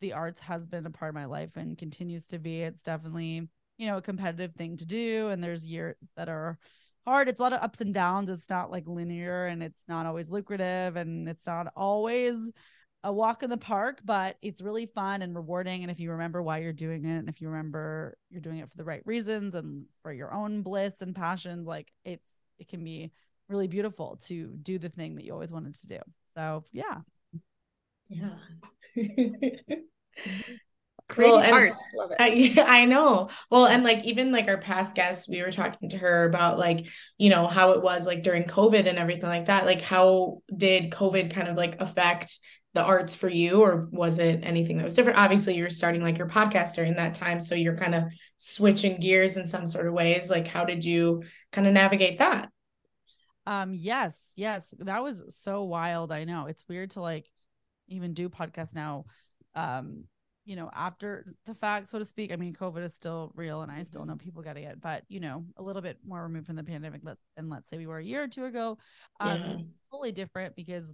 [0.00, 2.60] the arts has been a part of my life and continues to be.
[2.62, 6.58] It's definitely you know a competitive thing to do and there's years that are
[7.06, 7.28] hard.
[7.28, 8.30] It's a lot of ups and downs.
[8.30, 12.52] It's not like linear and it's not always lucrative and it's not always
[13.02, 15.82] a walk in the park but it's really fun and rewarding.
[15.82, 18.70] And if you remember why you're doing it and if you remember you're doing it
[18.70, 22.84] for the right reasons and for your own bliss and passion like it's it can
[22.84, 23.10] be
[23.48, 25.98] really beautiful to do the thing that you always wanted to do
[26.36, 27.00] so yeah
[28.08, 28.30] Yeah.
[31.08, 31.72] creating Well, and- art?
[31.94, 32.16] Love it.
[32.18, 33.28] I, I know.
[33.50, 36.88] Well, and like even like our past guests, we were talking to her about like,
[37.18, 39.66] you know, how it was like during COVID and everything like that.
[39.66, 42.38] Like, how did COVID kind of like affect
[42.72, 45.18] the arts for you, or was it anything that was different?
[45.18, 48.04] Obviously, you're starting like your podcast during that time, so you're kind of
[48.38, 50.28] switching gears in some sort of ways.
[50.28, 52.50] Like, how did you kind of navigate that?
[53.46, 56.12] Um, yes, yes, that was so wild.
[56.12, 57.30] I know it's weird to like
[57.88, 59.04] even do podcasts now.
[59.54, 60.04] Um,
[60.46, 62.32] you know, after the fact, so to speak.
[62.32, 65.20] I mean, COVID is still real, and I still know people getting it, but you
[65.20, 67.98] know, a little bit more removed from the pandemic let- than let's say we were
[67.98, 68.76] a year or two ago.
[69.20, 69.56] Um, Yeah.
[69.90, 70.92] totally different because.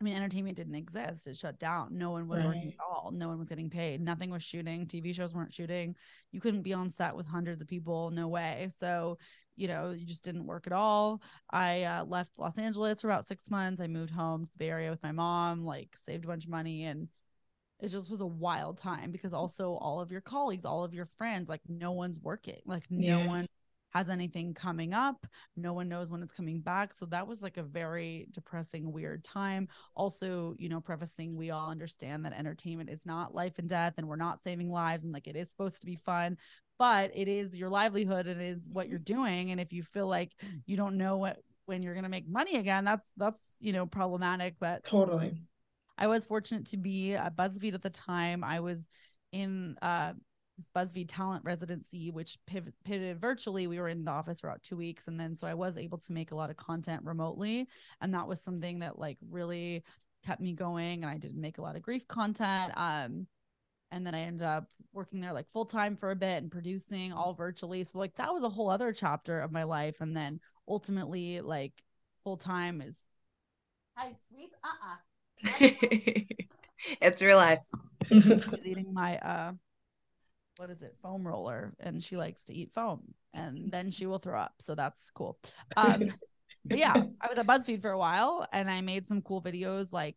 [0.00, 1.26] I mean, entertainment didn't exist.
[1.26, 1.98] It shut down.
[1.98, 3.10] No one was working at all.
[3.12, 4.00] No one was getting paid.
[4.00, 4.86] Nothing was shooting.
[4.86, 5.96] TV shows weren't shooting.
[6.30, 8.12] You couldn't be on set with hundreds of people.
[8.12, 8.68] No way.
[8.70, 9.18] So,
[9.58, 11.22] you know, you just didn't work at all.
[11.50, 13.80] I uh, left Los Angeles for about six months.
[13.80, 16.50] I moved home to the Bay Area with my mom, like saved a bunch of
[16.50, 16.84] money.
[16.84, 17.08] And
[17.80, 21.06] it just was a wild time because also all of your colleagues, all of your
[21.06, 22.60] friends, like no one's working.
[22.66, 23.26] Like no Yeah.
[23.26, 23.46] one
[23.98, 25.26] has anything coming up.
[25.56, 26.92] No one knows when it's coming back.
[26.92, 29.68] So that was like a very depressing, weird time.
[29.96, 34.06] Also, you know, prefacing we all understand that entertainment is not life and death and
[34.06, 36.36] we're not saving lives and like it is supposed to be fun
[36.78, 40.06] but it is your livelihood and it is what you're doing and if you feel
[40.06, 40.32] like
[40.64, 43.84] you don't know what when you're going to make money again that's that's you know
[43.84, 45.42] problematic but Totally.
[45.98, 48.88] i was fortunate to be at buzzfeed at the time i was
[49.32, 50.12] in uh
[50.58, 53.66] this BuzzFeed talent residency, which pivot, pivoted virtually.
[53.66, 55.06] We were in the office for about two weeks.
[55.08, 57.68] And then so I was able to make a lot of content remotely.
[58.00, 59.84] And that was something that like really
[60.26, 61.04] kept me going.
[61.04, 62.72] And I did make a lot of grief content.
[62.76, 63.28] Um,
[63.90, 67.12] and then I ended up working there like full time for a bit and producing
[67.12, 67.84] all virtually.
[67.84, 70.00] So like that was a whole other chapter of my life.
[70.00, 71.72] And then ultimately, like
[72.24, 72.98] full time is
[73.94, 75.70] hi sweet uh-uh.
[77.00, 77.60] it's real life.
[78.10, 79.52] Eating my uh
[80.58, 80.96] what is it?
[81.00, 81.72] Foam roller.
[81.80, 83.14] And she likes to eat foam.
[83.32, 84.54] And then she will throw up.
[84.58, 85.38] So that's cool.
[85.76, 86.12] Um
[86.64, 89.92] but yeah i was at buzzfeed for a while and i made some cool videos
[89.92, 90.16] like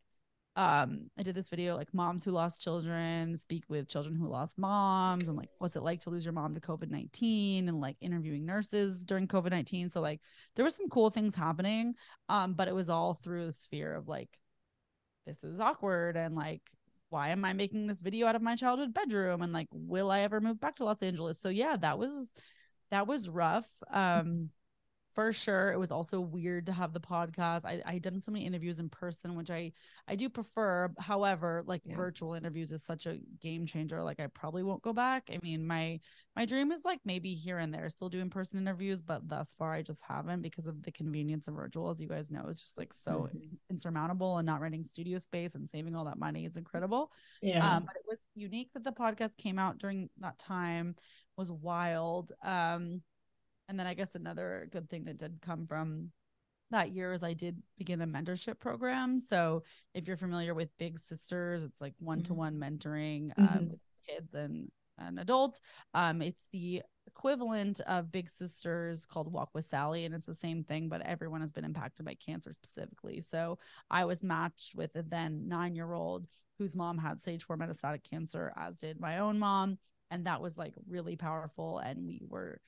[0.57, 4.57] um i did this video like moms who lost children speak with children who lost
[4.57, 8.45] moms and like what's it like to lose your mom to covid-19 and like interviewing
[8.45, 10.19] nurses during covid-19 so like
[10.55, 11.93] there was some cool things happening
[12.27, 14.41] um but it was all through the sphere of like
[15.25, 16.63] this is awkward and like
[17.11, 19.41] why am i making this video out of my childhood bedroom?
[19.41, 21.39] And like will i ever move back to los angeles?
[21.39, 22.31] So yeah that was
[22.89, 23.67] that was rough.
[23.91, 24.49] Um
[25.13, 27.65] for sure it was also weird to have the podcast.
[27.65, 29.71] I i done so many interviews in person which i
[30.07, 30.89] i do prefer.
[30.99, 31.95] However like yeah.
[31.95, 35.29] virtual interviews is such a game changer like i probably won't go back.
[35.31, 35.99] I mean my
[36.35, 39.53] my dream is like maybe here and there still do in person interviews but thus
[39.57, 42.61] far i just haven't because of the convenience of virtual as you guys know it's
[42.61, 43.55] just like so mm-hmm.
[43.69, 46.45] insurmountable and not renting studio space and saving all that money.
[46.45, 47.11] It's incredible.
[47.41, 47.75] Yeah.
[47.75, 50.95] Um, but it was unique that the podcast came out during that time
[51.37, 52.31] was wild.
[52.43, 53.01] Um
[53.71, 56.11] and then I guess another good thing that did come from
[56.71, 59.17] that year is I did begin a mentorship program.
[59.17, 63.69] So if you're familiar with Big Sisters, it's like one to one mentoring uh, mm-hmm.
[63.69, 65.61] with kids and and adults.
[65.93, 70.65] Um, it's the equivalent of Big Sisters called Walk with Sally, and it's the same
[70.65, 73.21] thing, but everyone has been impacted by cancer specifically.
[73.21, 73.57] So
[73.89, 78.03] I was matched with a then nine year old whose mom had stage four metastatic
[78.03, 79.77] cancer, as did my own mom.
[80.11, 81.79] And that was like really powerful.
[81.79, 82.59] And we were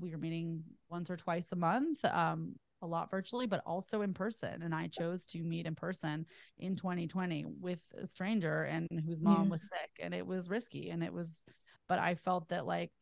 [0.00, 4.14] we were meeting once or twice a month um, a lot virtually but also in
[4.14, 4.62] person.
[4.62, 6.26] And i chose to meet in person
[6.58, 9.50] in 2020 with a stranger and whose mom yeah.
[9.50, 11.40] was sick and it was risky and it was
[11.88, 12.92] but i felt that like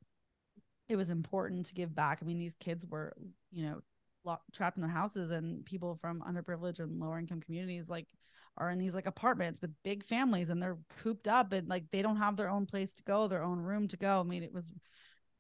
[0.89, 2.19] it was important to give back.
[2.23, 3.13] I mean these kids were
[3.51, 3.81] you know
[4.25, 8.09] locked, trapped in their houses and people from underprivileged and lower income communities like
[8.59, 12.03] are in these like apartments with big families and they're cooped up and like they
[12.03, 14.21] don't have their own place to go their own room to go.
[14.21, 14.71] I mean it was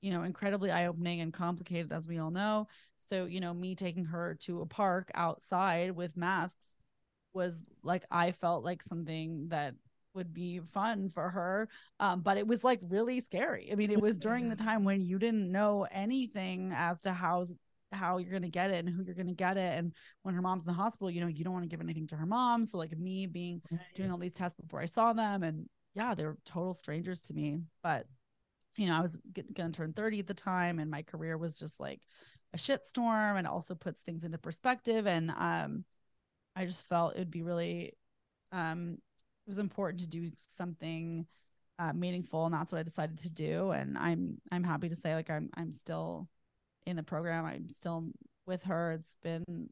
[0.06, 2.68] you know, incredibly eye opening and complicated, as we all know.
[2.94, 6.68] So, you know, me taking her to a park outside with masks
[7.34, 9.74] was like, I felt like something that
[10.14, 11.68] would be fun for her.
[11.98, 13.70] Um, but it was like really scary.
[13.72, 17.44] I mean, it was during the time when you didn't know anything as to how
[17.90, 19.76] how you're gonna get it and who you're gonna get it.
[19.76, 19.92] And
[20.22, 22.16] when her mom's in the hospital, you know, you don't want to give anything to
[22.16, 22.64] her mom.
[22.64, 23.60] So like me being
[23.96, 27.34] doing all these tests before I saw them, and yeah, they were total strangers to
[27.34, 27.58] me.
[27.82, 28.06] But
[28.76, 31.58] you know, I was going to turn 30 at the time and my career was
[31.58, 32.02] just like
[32.52, 35.06] a shitstorm and also puts things into perspective.
[35.06, 35.84] And um,
[36.54, 37.94] I just felt it would be really,
[38.52, 38.98] um,
[39.46, 41.26] it was important to do something
[41.78, 42.46] uh, meaningful.
[42.46, 43.70] And that's what I decided to do.
[43.70, 46.28] And I'm, I'm happy to say like, I'm, I'm still
[46.86, 47.44] in the program.
[47.44, 48.10] I'm still
[48.46, 48.92] with her.
[48.92, 49.70] It's been,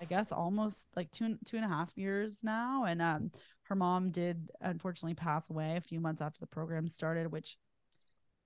[0.00, 2.84] I guess almost like two, two and a half years now.
[2.84, 3.30] And, um,
[3.70, 7.56] her mom did unfortunately pass away a few months after the program started, which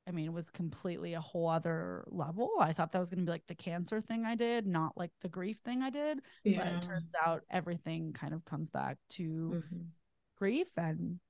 [0.06, 2.50] I mean, it was completely a whole other level.
[2.60, 5.10] I thought that was going to be like the cancer thing I did, not like
[5.22, 6.20] the grief thing I did.
[6.44, 6.58] Yeah.
[6.58, 9.82] But it turns out everything kind of comes back to mm-hmm.
[10.36, 10.68] grief.
[10.76, 11.20] And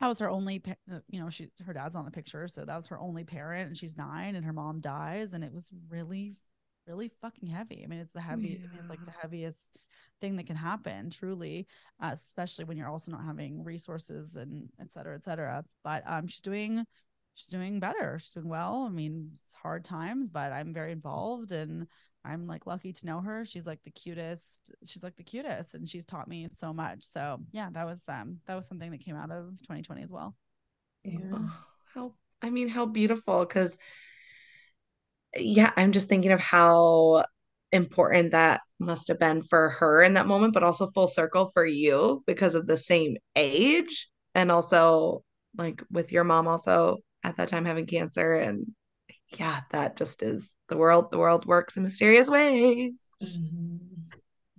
[0.00, 0.62] that was her only,
[0.92, 2.46] uh, you know, she, her dad's on the picture.
[2.48, 5.32] So that was her only parent and she's nine and her mom dies.
[5.32, 6.36] And it was really,
[6.86, 7.82] really fucking heavy.
[7.82, 8.66] I mean, it's the heavy, yeah.
[8.66, 9.78] I mean, it's like the heaviest
[10.20, 11.66] thing that can happen truly,
[12.02, 15.64] uh, especially when you're also not having resources and et cetera, et cetera.
[15.82, 16.84] But um, she's doing
[17.38, 18.18] she's doing better.
[18.18, 18.84] She's doing well.
[18.88, 21.86] I mean, it's hard times, but I'm very involved and
[22.24, 23.44] I'm like lucky to know her.
[23.44, 24.74] She's like the cutest.
[24.84, 27.04] She's like the cutest and she's taught me so much.
[27.04, 30.34] So yeah, that was um that was something that came out of 2020 as well.
[31.04, 31.18] Yeah.
[31.32, 31.52] Oh,
[31.94, 33.78] how I mean, how beautiful because
[35.36, 37.24] yeah, I'm just thinking of how
[37.70, 41.64] important that must have been for her in that moment, but also full circle for
[41.64, 44.08] you because of the same age.
[44.34, 45.22] And also
[45.56, 48.34] like with your mom also at that time having cancer.
[48.36, 48.66] And
[49.36, 53.08] yeah that just is the world the world works in mysterious ways.
[53.22, 53.76] Mm-hmm.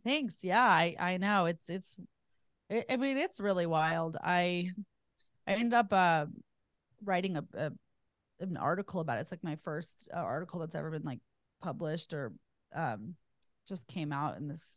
[0.04, 0.38] thanks.
[0.44, 1.46] Yeah i i know.
[1.46, 1.98] It's it's
[2.70, 4.18] it, i mean it's really wild.
[4.24, 4.72] I
[5.48, 6.28] i end up uh
[7.04, 7.72] writing a, a
[8.42, 9.22] an article about it.
[9.22, 11.20] It's like my first uh, article that's ever been like
[11.62, 12.34] published or
[12.76, 13.16] um
[13.68, 14.76] just came out in this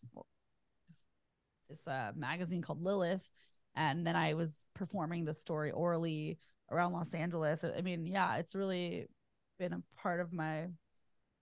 [1.69, 3.31] this uh magazine called lilith.
[3.75, 6.39] And then i was performing the story orally
[6.73, 7.65] around Los Angeles.
[7.65, 9.07] I mean, yeah, it's really
[9.59, 10.69] been a part of my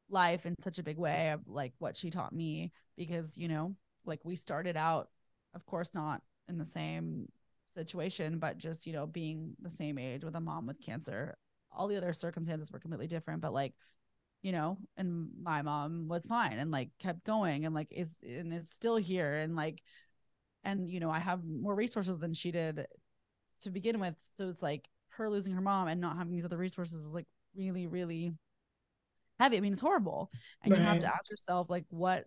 [0.09, 3.75] life in such a big way of like what she taught me because, you know,
[4.05, 5.09] like we started out,
[5.55, 7.29] of course, not in the same
[7.77, 11.37] situation, but just, you know, being the same age with a mom with cancer.
[11.73, 13.75] All the other circumstances were completely different, but like,
[14.43, 18.53] you know, and my mom was fine and like kept going and like is and
[18.53, 19.83] is still here and like
[20.65, 22.87] and you know, I have more resources than she did
[23.63, 24.17] to begin with.
[24.37, 24.89] So it's like
[25.25, 28.33] her losing her mom and not having these other resources is like really, really
[29.39, 29.57] heavy.
[29.57, 30.31] I mean, it's horrible.
[30.63, 30.81] And right.
[30.81, 32.27] you have to ask yourself like what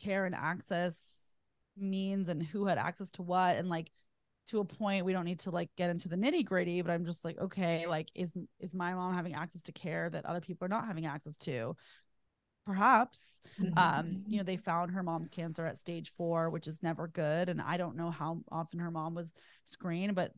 [0.00, 1.00] care and access
[1.76, 3.90] means and who had access to what and like
[4.46, 7.04] to a point we don't need to like get into the nitty gritty but i'm
[7.04, 10.64] just like okay like is is my mom having access to care that other people
[10.64, 11.76] are not having access to
[12.64, 13.78] perhaps mm-hmm.
[13.78, 17.48] um you know they found her mom's cancer at stage 4 which is never good
[17.48, 20.32] and i don't know how often her mom was screened but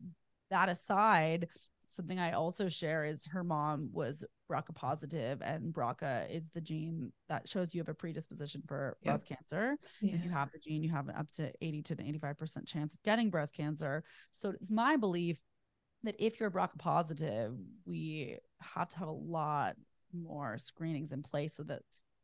[0.49, 1.47] that aside
[1.89, 7.11] something I also share is her mom was BRCA positive, and BRCA is the gene
[7.27, 9.15] that shows you have a predisposition for yep.
[9.15, 9.77] breast cancer.
[10.01, 10.15] Yeah.
[10.15, 13.01] If you have the gene, you have an up to 80 to 85% chance of
[13.03, 14.03] getting breast cancer.
[14.31, 15.41] So it's my belief
[16.03, 17.53] that if you're BRCA positive,
[17.85, 19.75] we have to have a lot
[20.13, 21.81] more screenings in place so that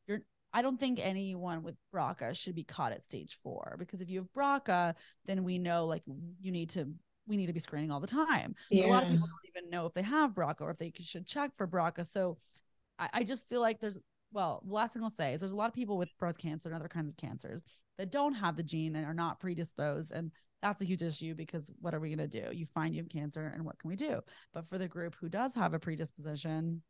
[0.08, 0.22] you're
[0.54, 4.20] I don't think anyone with BRCA should be caught at stage four because if you
[4.20, 6.04] have BRCA, then we know like
[6.40, 6.88] you need to
[7.28, 8.56] we need to be screening all the time.
[8.70, 8.86] Yeah.
[8.86, 11.26] A lot of people don't even know if they have BRCA or if they should
[11.26, 12.06] check for BRCA.
[12.06, 12.38] So
[13.00, 13.98] I, I just feel like there's
[14.32, 16.68] well, the last thing I'll say is there's a lot of people with breast cancer
[16.68, 17.64] and other kinds of cancers
[17.98, 20.12] that don't have the gene and are not predisposed.
[20.12, 22.54] And that's a huge issue because what are we going to do?
[22.54, 24.20] You find you have cancer and what can we do?
[24.54, 26.82] But for the group who does have a predisposition,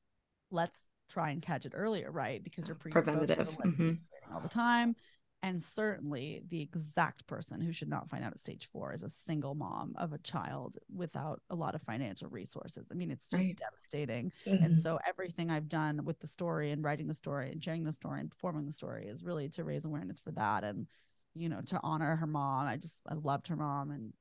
[0.49, 2.43] let's try and catch it earlier, right?
[2.43, 4.33] Because you're predisposed preventative mm-hmm.
[4.33, 4.95] all the time.
[5.43, 9.09] And certainly, the exact person who should not find out at stage four is a
[9.09, 12.87] single mom of a child without a lot of financial resources.
[12.91, 13.55] I mean, it's just right.
[13.55, 14.31] devastating.
[14.47, 14.63] Mm-hmm.
[14.63, 17.93] And so, everything I've done with the story and writing the story and sharing the
[17.93, 20.87] story and performing the story is really to raise awareness for that and,
[21.35, 22.65] you know, to honor her mom.
[22.65, 23.91] I just, I loved her mom.
[23.91, 24.13] And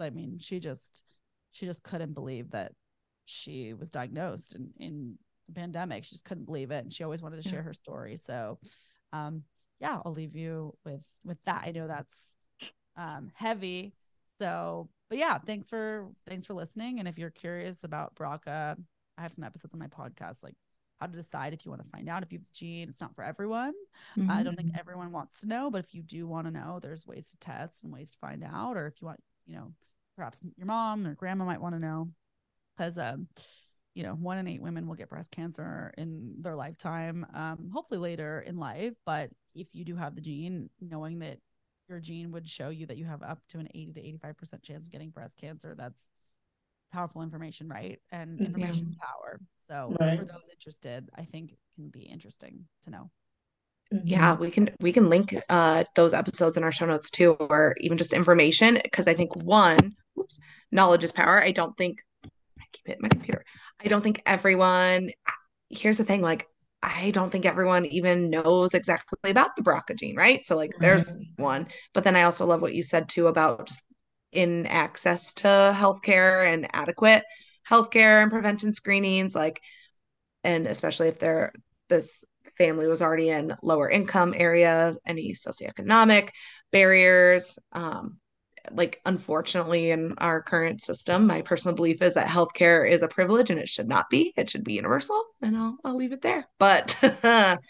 [0.00, 1.04] I mean, she just,
[1.52, 2.72] she just couldn't believe that
[3.24, 6.02] she was diagnosed in, in the pandemic.
[6.02, 6.82] She just couldn't believe it.
[6.82, 7.52] And she always wanted to yeah.
[7.52, 8.16] share her story.
[8.16, 8.58] So,
[9.12, 9.44] um,
[9.80, 11.64] yeah, I'll leave you with with that.
[11.66, 12.36] I know that's
[12.96, 13.94] um heavy.
[14.38, 16.98] So, but yeah, thanks for thanks for listening.
[16.98, 18.76] And if you're curious about BRCA,
[19.18, 20.54] I have some episodes on my podcast like
[21.00, 22.88] how to decide if you want to find out if you have the gene.
[22.88, 23.72] It's not for everyone.
[24.18, 24.30] Mm-hmm.
[24.30, 24.80] I don't think mm-hmm.
[24.80, 27.82] everyone wants to know, but if you do want to know, there's ways to test
[27.82, 28.76] and ways to find out.
[28.76, 29.72] Or if you want, you know,
[30.16, 32.10] perhaps your mom or grandma might want to know.
[32.76, 33.28] Because um,
[33.94, 37.98] you know, one in eight women will get breast cancer in their lifetime, um, hopefully
[37.98, 38.94] later in life.
[39.04, 41.38] But if you do have the gene, knowing that
[41.88, 44.86] your gene would show you that you have up to an 80 to 85% chance
[44.86, 46.06] of getting breast cancer, that's
[46.92, 48.00] powerful information, right?
[48.12, 49.40] And mm, information is power.
[49.68, 50.18] So right.
[50.18, 53.10] for those interested, I think it can be interesting to know.
[54.04, 57.74] Yeah, we can we can link uh those episodes in our show notes too, or
[57.80, 58.78] even just information.
[58.82, 60.38] Because I think one, oops,
[60.70, 61.42] knowledge is power.
[61.42, 62.04] I don't think
[62.72, 63.44] keep hitting my computer.
[63.82, 65.10] I don't think everyone,
[65.68, 66.46] here's the thing, like,
[66.82, 70.44] I don't think everyone even knows exactly about the BRCA gene, right?
[70.46, 71.68] So, like, there's one.
[71.92, 73.70] But then I also love what you said too about
[74.32, 77.24] in access to healthcare and adequate
[77.68, 79.60] healthcare and prevention screenings, like,
[80.42, 81.52] and especially if they're
[81.88, 82.24] this
[82.56, 86.30] family was already in lower income areas, any socioeconomic
[86.72, 88.19] barriers, um,
[88.72, 93.50] like unfortunately in our current system my personal belief is that healthcare is a privilege
[93.50, 94.32] and it should not be.
[94.36, 96.46] It should be universal and i'll, I'll leave it there.
[96.58, 96.96] But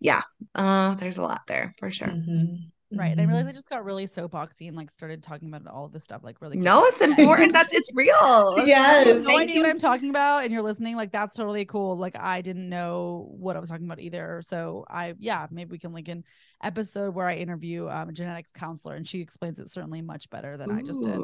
[0.00, 0.22] yeah
[0.54, 2.08] uh, there's a lot there for sure.
[2.08, 2.54] Mm-hmm.
[2.98, 3.12] Right.
[3.12, 5.92] And I realized I just got really soapboxy and like started talking about all of
[5.92, 7.52] this stuff like really No, it's important.
[7.52, 8.54] that's it's real.
[8.66, 9.24] yes.
[9.24, 9.62] no idea you.
[9.62, 10.96] what I'm talking about and you're listening.
[10.96, 11.96] Like that's totally cool.
[11.96, 14.40] Like I didn't know what I was talking about either.
[14.42, 16.24] So I yeah, maybe we can link an
[16.62, 20.56] episode where I interview um, a genetics counselor and she explains it certainly much better
[20.56, 20.76] than Ooh.
[20.76, 21.20] I just did.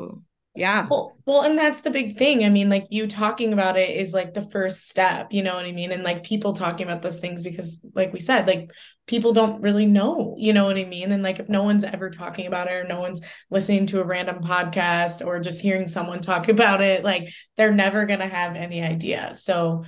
[0.55, 0.87] Yeah.
[0.91, 2.45] Well, well, and that's the big thing.
[2.45, 5.65] I mean, like you talking about it is like the first step, you know what
[5.65, 5.93] I mean?
[5.93, 8.71] And like people talking about those things because, like we said, like
[9.07, 11.11] people don't really know, you know what I mean?
[11.11, 14.05] And like if no one's ever talking about it or no one's listening to a
[14.05, 18.55] random podcast or just hearing someone talk about it, like they're never going to have
[18.55, 19.35] any idea.
[19.35, 19.85] So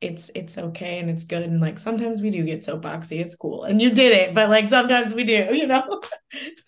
[0.00, 3.64] it's it's okay and it's good and like sometimes we do get soapboxy it's cool
[3.64, 6.00] and you did it but like sometimes we do you know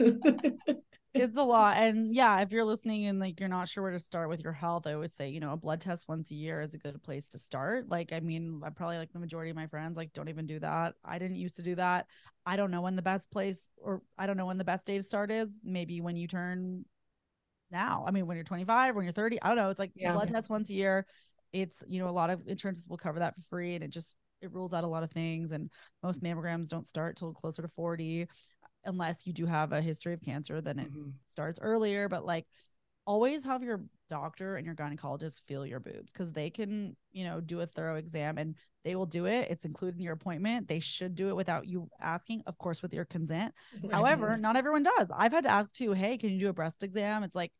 [1.14, 3.98] it's a lot and yeah if you're listening and like you're not sure where to
[3.98, 6.60] start with your health i always say you know a blood test once a year
[6.60, 9.56] is a good place to start like i mean i probably like the majority of
[9.56, 12.06] my friends like don't even do that i didn't used to do that
[12.46, 14.96] i don't know when the best place or i don't know when the best day
[14.96, 16.84] to start is maybe when you turn
[17.72, 20.12] now i mean when you're 25 when you're 30 i don't know it's like yeah.
[20.12, 21.06] blood test once a year
[21.52, 24.14] it's you know a lot of insurances will cover that for free and it just
[24.42, 25.70] it rules out a lot of things and
[26.02, 28.26] most mammograms don't start till closer to 40
[28.84, 31.10] unless you do have a history of cancer, then it mm-hmm.
[31.28, 32.08] starts earlier.
[32.08, 32.46] But like
[33.06, 37.40] always have your doctor and your gynecologist feel your boobs because they can, you know,
[37.40, 38.54] do a thorough exam and
[38.84, 39.48] they will do it.
[39.50, 40.68] It's included in your appointment.
[40.68, 43.54] They should do it without you asking, of course, with your consent.
[43.90, 45.10] However, not everyone does.
[45.14, 47.22] I've had to ask too, hey, can you do a breast exam?
[47.22, 47.52] It's like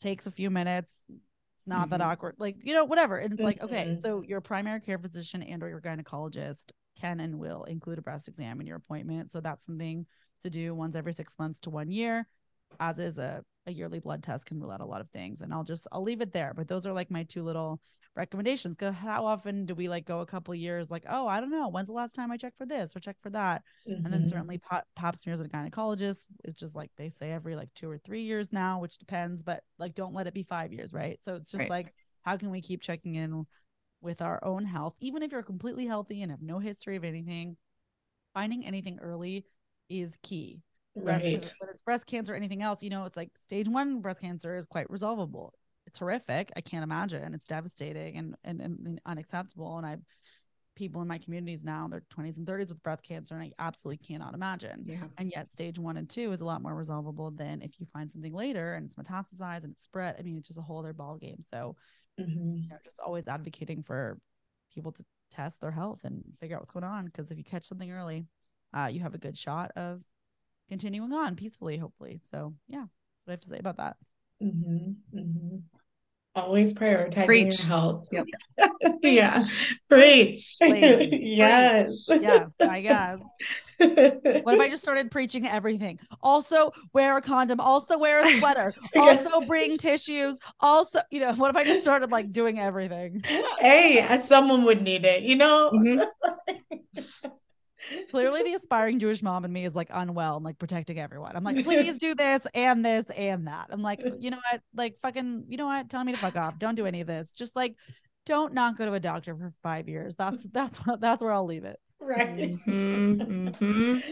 [0.00, 0.92] takes a few minutes.
[1.08, 2.06] It's not that Mhm.
[2.06, 2.36] awkward.
[2.38, 3.16] Like, you know, whatever.
[3.18, 3.94] And it's like, okay, Mhm.
[3.94, 8.28] so your primary care physician and or your gynecologist can and will include a breast
[8.28, 9.30] exam in your appointment.
[9.30, 10.06] So that's something
[10.42, 12.26] to do once every six months to one year,
[12.80, 15.40] as is a, a yearly blood test can rule out a lot of things.
[15.42, 16.52] And I'll just I'll leave it there.
[16.54, 17.80] But those are like my two little
[18.16, 18.76] recommendations.
[18.76, 21.68] Cause how often do we like go a couple years like, oh, I don't know,
[21.68, 23.62] when's the last time I checked for this or checked for that?
[24.04, 24.28] And then Mhm.
[24.28, 27.88] certainly pap, pap smears at a gynecologist is just like they say every like two
[27.90, 31.18] or three years now, which depends, but like don't let it be five years, right?
[31.24, 31.70] So it's just Right.
[31.70, 33.46] like, how can we keep checking in
[34.02, 37.56] with our own health, even if you're completely healthy and have no history of anything?
[38.34, 39.46] Finding anything early
[39.88, 40.62] is key.
[40.96, 41.54] Right.
[41.58, 44.56] Whether it's breast cancer or anything else, you know, it's like stage one breast cancer
[44.56, 45.52] is quite resolvable.
[45.86, 46.52] It's horrific.
[46.56, 47.34] I can't imagine.
[47.34, 49.76] It's devastating and, and, and unacceptable.
[49.76, 50.00] And I've
[50.76, 53.52] people in my communities now in their 20s and 30s with breast cancer, and I
[53.58, 54.84] absolutely cannot imagine.
[54.86, 55.04] Yeah.
[55.18, 58.10] And yet, stage one and two is a lot more resolvable than if you find
[58.10, 60.16] something later and it's metastasized and it's spread.
[60.18, 61.42] I mean, it's just a whole other ball game.
[61.42, 61.76] So,
[62.18, 62.62] Mhm.
[62.62, 64.18] you know, just always advocating for
[64.72, 67.04] people to test their health and figure out what's going on.
[67.06, 68.26] Because if you catch something early,
[68.74, 70.02] uh, you have a good shot of
[70.68, 72.20] continuing on peacefully, hopefully.
[72.24, 72.86] So, yeah,
[73.26, 73.96] that's what I have to say about that.
[74.42, 74.96] Mhm.
[75.14, 75.62] Mhm.
[76.36, 77.58] Always prioritizing Preach.
[77.58, 78.08] your health.
[78.10, 78.26] Yep.
[79.02, 79.44] yeah.
[79.88, 80.56] Preach.
[80.60, 81.20] lady.
[81.22, 82.08] yes.
[82.08, 83.18] Yeah, I guess.
[83.76, 85.98] What if I just started preaching everything?
[86.22, 87.60] Also, wear a condom.
[87.60, 88.72] Also, wear a sweater.
[88.96, 90.38] Also, bring tissues.
[90.60, 93.22] Also, you know, what if I just started like doing everything?
[93.58, 95.70] hey, someone would need it, you know?
[95.72, 96.06] Mhm.
[98.10, 101.36] Clearly, the aspiring Jewish mom in me is like unwell and like protecting everyone.
[101.36, 103.68] I'm like, please do this and this and that.
[103.70, 104.62] I'm like, you know what?
[104.74, 105.88] Like, fucking, you know what?
[105.88, 106.58] Tell me to fuck off.
[106.58, 107.32] Don't do any of this.
[107.32, 107.76] Just like,
[108.26, 110.16] don't not go to a doctor for five years.
[110.16, 111.78] That's that's what that's where I'll leave it.
[112.00, 112.58] Right.
[112.66, 114.02] Mhm, mhm.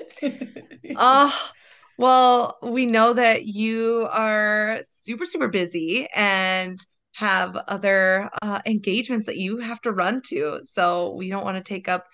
[0.96, 1.50] Oh,
[1.96, 6.78] well, we know that you are super, super busy and
[7.14, 10.60] have other uh, engagements that you have to run to.
[10.64, 12.06] So we don't want to take up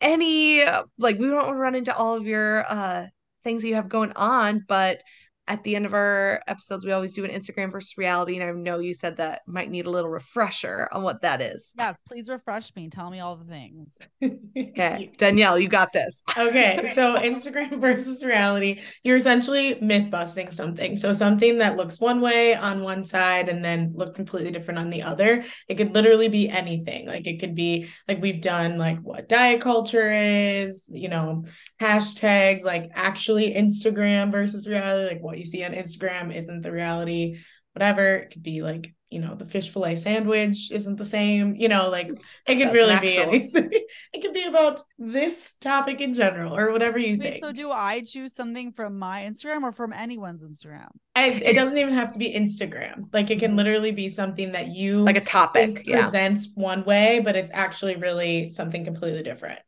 [0.00, 0.64] any,
[0.98, 3.06] like, we don't want to run into all of your uh,
[3.44, 4.64] things that you have going on.
[4.66, 5.02] But
[5.48, 8.36] at the end of our episodes, we always do an Instagram versus reality.
[8.38, 11.72] And I know you said that might need a little refresher on what that is.
[11.78, 12.88] Yes, please refresh me.
[12.88, 13.96] Tell me all the things.
[14.56, 16.22] Okay, Danielle, you got this.
[16.38, 20.96] Okay, so Instagram versus reality, you're essentially myth busting something.
[20.96, 24.90] So something that looks one way on one side and then look completely different on
[24.90, 25.44] the other.
[25.68, 27.06] It could literally be anything.
[27.06, 31.44] Like it could be like we've done like what diet culture is, you know,
[31.80, 37.38] hashtags like actually Instagram versus reality, like what you see on Instagram isn't the reality.
[37.74, 38.16] Whatever.
[38.16, 41.90] It could be like, you know, the fish fillet sandwich isn't the same, you know,
[41.90, 43.68] like it could That's really an be anything.
[44.14, 47.44] it could be about this topic in general or whatever you Wait, think.
[47.44, 50.88] so do I choose something from my Instagram or from anyone's Instagram?
[51.14, 53.12] And it doesn't even have to be Instagram.
[53.12, 53.56] Like it can Mhm.
[53.58, 55.82] literally be something that you Like a think topic.
[55.86, 56.00] Yeah.
[56.00, 59.60] presents one way, but it's actually really something completely different.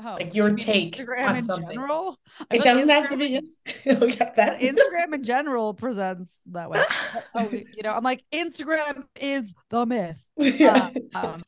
[0.00, 1.68] Oh, Like your you take Instagram on in something.
[1.70, 2.16] general.
[2.50, 4.60] I It doesn't have to be Inst- Look at that.
[4.60, 6.82] Instagram in general presents that way.
[7.34, 10.22] oh, you know, I'm like Instagram is the myth.
[10.38, 10.90] Yeah.
[11.14, 11.42] Uh, um,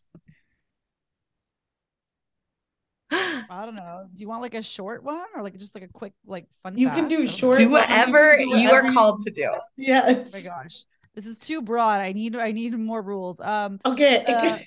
[3.12, 4.06] I don't know.
[4.14, 6.78] Do you want like a short one or like just like a quick like fun?
[6.78, 7.08] You can fact?
[7.10, 9.50] do don't short- do one, you can whatever you are called to do.
[9.76, 10.30] yes.
[10.32, 10.84] Oh my gosh,
[11.14, 12.00] this is too broad.
[12.00, 13.40] I need I need more rules.
[13.40, 14.24] Um, Okay.
[14.26, 14.58] Uh,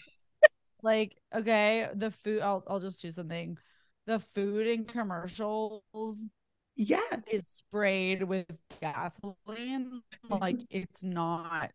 [0.82, 2.42] like okay, the food.
[2.42, 3.58] I'll I'll just do something.
[4.06, 5.84] The food in commercials
[6.76, 6.99] Yeah.
[7.32, 8.45] is sprayed with
[8.82, 10.01] gasoline.
[10.30, 11.72] Like it's not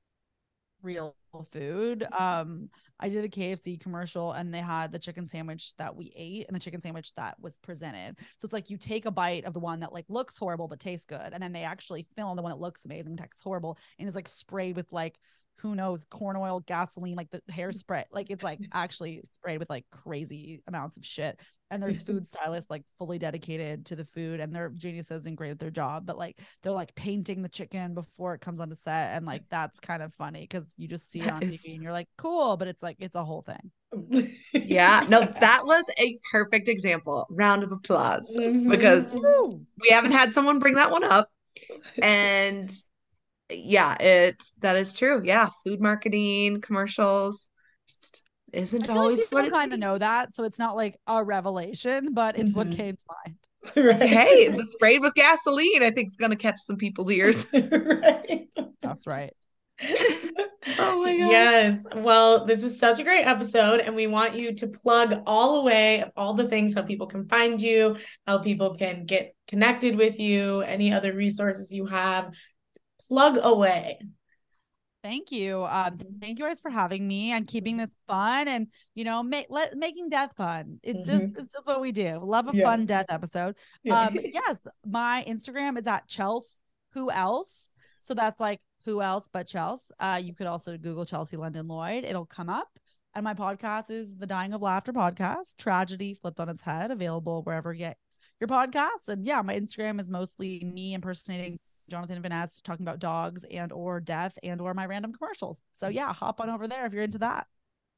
[0.83, 1.16] real
[1.51, 2.07] food.
[2.12, 2.70] Um,
[3.01, 6.55] I did a KFC commercial and they had the chicken sandwich that we ate and
[6.55, 8.16] the chicken sandwich that was presented.
[8.37, 10.81] So it's like you take a bite of the one that like looks horrible but
[10.81, 14.09] tastes good, and then they actually film the one that looks amazing, tastes horrible, and
[14.09, 15.18] is like sprayed with like
[15.57, 18.05] who knows corn oil, gasoline, like the hairspray.
[18.12, 21.41] Like it's like actually sprayed with like crazy amounts of shit.
[21.71, 25.51] And there's food stylists like fully dedicated to the food and they're geniuses and great
[25.51, 26.07] at their job.
[26.07, 29.14] But like they're like painting the chicken before it comes onto set.
[29.14, 31.93] And like that's kind of funny because you just see it on TV and you're
[31.93, 33.71] like, cool, but it's like it's a whole thing.
[34.53, 35.07] Yeah.
[35.09, 37.27] No, that was a perfect example.
[37.31, 38.31] Round of applause.
[38.37, 38.71] Mhm.
[38.71, 39.61] Because Woo!
[39.81, 41.31] we haven't had someone bring that one up.
[42.03, 42.75] And
[43.51, 45.23] yeah, it that is true.
[45.25, 45.51] Yeah.
[45.64, 47.51] Food marketing, commercials
[48.53, 50.35] isn't feel like always people kind of know that.
[50.35, 52.77] So it's not like a revelation, but it's what Mhm.
[52.77, 53.37] came to mind.
[53.77, 54.03] Right.
[54.09, 57.45] Hey, the sprayed with gasoline, I think, is going to catch some people's ears.
[57.53, 58.49] right.
[58.83, 59.33] That's right.
[60.81, 61.31] Oh my gosh.
[61.31, 61.79] Yes.
[61.97, 66.05] Well, this was such a great episode, and we want you to plug all away
[66.17, 67.97] all the things how people can find you,
[68.27, 72.35] how people can get connected with you, any other resources you have.
[73.09, 73.99] Plug away.
[75.03, 75.65] Thank you.
[75.65, 79.47] Um, thank you guys for having me and keeping this fun and you know, make
[79.49, 80.81] let making death fun.
[80.83, 82.19] It's just it's just what we do.
[82.21, 82.65] Love a Yeah.
[82.65, 83.57] fun death episode.
[83.91, 86.63] Um, yes, my Instagram is at Chels
[86.95, 87.73] Who Else.
[87.99, 89.79] So that's like who else but Chels.
[90.01, 92.05] Uh, you could also Google Chelsea London Lloyd.
[92.05, 92.69] It'll come up.
[93.15, 97.43] And my podcast is the Dying of Laughter podcast, Tragedy Flipped on Its Head, available
[97.43, 97.97] wherever you get
[98.41, 99.09] your podcasts.
[99.09, 103.72] And yeah, my Instagram is mostly me impersonating Jonathan Van Ness talking about dogs and
[103.72, 105.61] or death and or my random commercials.
[105.74, 107.47] So yeah, hop on over there if you're into that.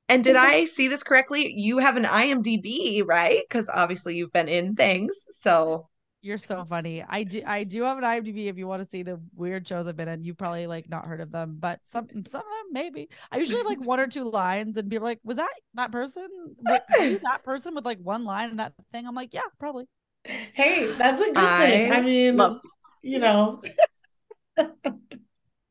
[0.09, 1.53] And did I see this correctly?
[1.57, 3.43] You have an IMDb, right?
[3.49, 5.15] Because obviously you've been in things.
[5.39, 5.89] So
[6.23, 7.03] You're so funny.
[7.09, 9.87] I do I do have an IMDb if you want to see the weird shows
[9.87, 10.23] I've been in.
[10.25, 13.09] You've probably like not heard of them, but some some of them maybe.
[13.31, 15.93] I usually have like one or two lines and people are like, was that that
[15.93, 16.29] person?
[16.59, 16.81] Were
[17.23, 19.07] that person with like one line and that thing?
[19.07, 19.87] I'm like, yeah, probably.
[20.25, 21.91] Hey, that's a good thing.
[21.93, 22.61] I I mean, love-
[23.03, 23.63] you know,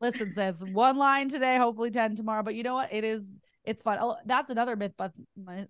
[0.01, 2.43] Listen, says one line today, hopefully 10 tomorrow.
[2.43, 2.93] But you know what?
[2.93, 3.23] It is
[3.65, 3.99] it's fun.
[4.01, 5.11] Oh, that's another myth but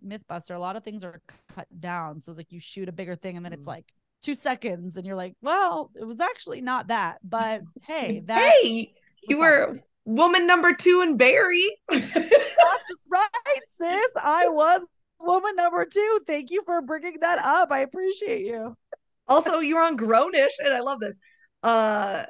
[0.01, 0.53] myth buster.
[0.53, 1.21] A lot of things are
[1.53, 2.21] cut down.
[2.21, 3.67] So it's like you shoot a bigger thing and then it's Mm.
[3.67, 3.85] like
[4.21, 7.17] two seconds and you're like, well, it was actually not that.
[7.23, 8.93] But hey, that hey,
[9.27, 11.65] you were woman number two in Barry.
[11.89, 14.11] That's right, sis.
[14.15, 14.85] I was
[15.19, 16.19] woman number two.
[16.27, 17.71] Thank you for bringing that up.
[17.71, 18.75] I appreciate you.
[19.27, 21.15] Also, you're on Grownish, and I love this.
[21.61, 22.25] Uh,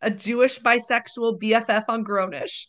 [0.00, 2.66] a Jewish bisexual BFF on Grownish.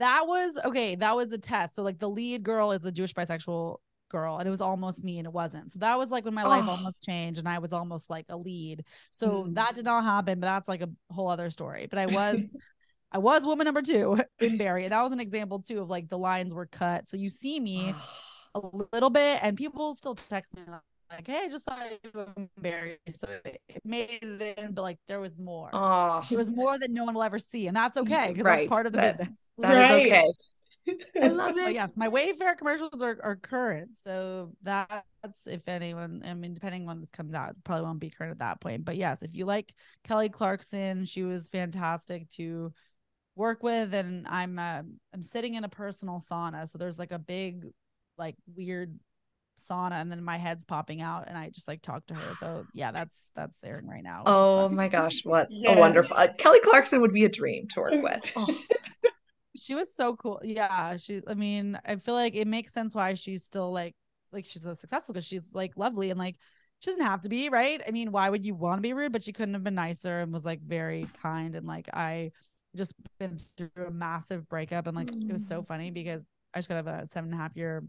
[0.00, 0.96] That was okay.
[0.96, 1.76] That was a test.
[1.76, 3.76] So like the lead girl is a Jewish bisexual
[4.10, 5.72] girl, and it was almost me, and it wasn't.
[5.72, 6.72] So that was like when my life Oh.
[6.72, 8.84] almost changed, and I was almost like a lead.
[9.10, 9.54] So Mm.
[9.54, 11.86] that did not happen, but that's like a whole other story.
[11.88, 12.40] But I was.
[13.12, 16.08] I was woman number two in Barry, and that was an example too of like
[16.08, 17.08] the lines were cut.
[17.08, 17.94] So you see me
[18.56, 18.60] a
[18.92, 20.62] little bit, and people still text me
[21.16, 24.82] like, "Hey, I just saw you in Barry." So it it made it in, but
[24.82, 25.70] like there was more.
[25.72, 28.58] Oh, It was more that no one will ever see, and that's okay because Right,
[28.60, 29.36] that's part of the that- business.
[29.58, 30.06] that is Right.
[30.06, 30.32] okay.
[31.22, 31.74] I love But it.
[31.74, 36.22] yes, my Wayfair commercials are, are current, so that's if anyone.
[36.26, 38.84] I mean, depending when this comes out, probably won't be current at that point.
[38.84, 42.72] But yes, if you like Kelly Clarkson, she was fantastic to
[43.34, 44.82] work with, and I'm uh,
[45.14, 47.66] I'm sitting in a personal sauna, so there's like a big,
[48.18, 48.98] like weird
[49.60, 52.34] sauna, and then my head's popping out, and I just like talk to her.
[52.34, 54.22] So yeah, that's that's airing right now.
[54.26, 55.76] Oh my gosh, what Yes.
[55.76, 58.32] a wonderful uh, Kelly Clarkson would be a dream to work with.
[58.36, 58.48] Oh,
[59.56, 60.40] she was so cool.
[60.42, 61.22] Yeah, she.
[61.26, 63.94] I mean, I feel like it makes sense why she's still like
[64.32, 66.36] like she's so successful because she's like lovely and like
[66.80, 67.80] she doesn't have to be right.
[67.86, 69.12] I mean, why would you want to be rude?
[69.12, 72.32] But she couldn't have been nicer and was like very kind and like I
[72.76, 76.68] just been through a massive breakup and like it was so funny because I just
[76.68, 77.84] got out of a seven and a half year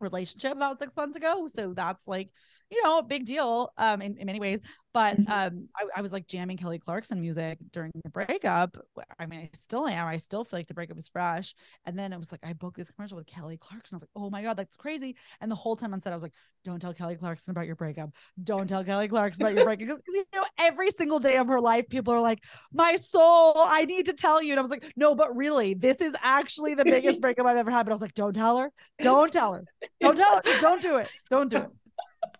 [0.00, 1.46] relationship about six months ago.
[1.46, 2.30] So that's like,
[2.70, 4.60] you know, a big deal um in, in many ways.
[4.96, 5.28] But Mhm.
[5.28, 8.78] um I, I was like jamming Kelly Clarkson music during the breakup.
[9.18, 10.06] I mean, I still am.
[10.06, 11.54] I still feel like the breakup is fresh.
[11.84, 13.94] And then it was like I booked this commercial with Kelly Clarkson.
[13.94, 15.14] I was like, oh my God, that's crazy.
[15.42, 16.32] And the whole time on set, I was like,
[16.64, 18.08] don't tell Kelly Clarkson about your breakup.
[18.42, 19.86] Don't tell Kelly Clarkson about your breakup.
[19.86, 22.42] Because you know, every single day of her life, people are like,
[22.72, 24.52] my soul, I need to tell you.
[24.52, 27.70] And I was like, no, but really, this is actually the biggest breakup I've ever
[27.70, 27.84] had.
[27.84, 28.72] But I was like, don't tell her.
[29.02, 29.64] Don't tell her.
[30.00, 30.42] Don't tell her.
[30.62, 31.08] Don't do it.
[31.28, 31.66] Don't do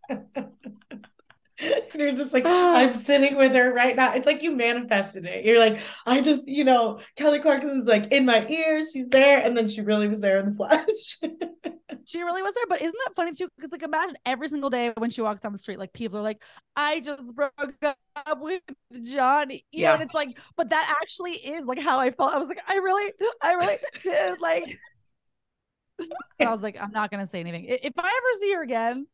[0.09, 0.19] it.
[1.95, 4.15] You're just like, I'm sitting with her right now.
[4.15, 5.45] It's like you manifested it.
[5.45, 9.57] You're like, I just, you know, Kelly Clarkson's like in my ears, she's there, and
[9.57, 11.19] then she really was there in the flesh.
[12.05, 12.67] She really was there.
[12.69, 13.49] But isn't that funny too?
[13.57, 16.23] Because like imagine every single day when she walks down the street, like people are
[16.23, 16.41] like,
[16.77, 17.53] I just broke
[17.83, 18.63] up with
[19.03, 19.65] Johnny.
[19.73, 22.33] You know, and it's like, but that actually is like how I felt.
[22.33, 24.79] I was like, I really, I really did like
[26.41, 27.65] I was like, I'm not gonna say anything.
[27.67, 29.07] If I ever see her again,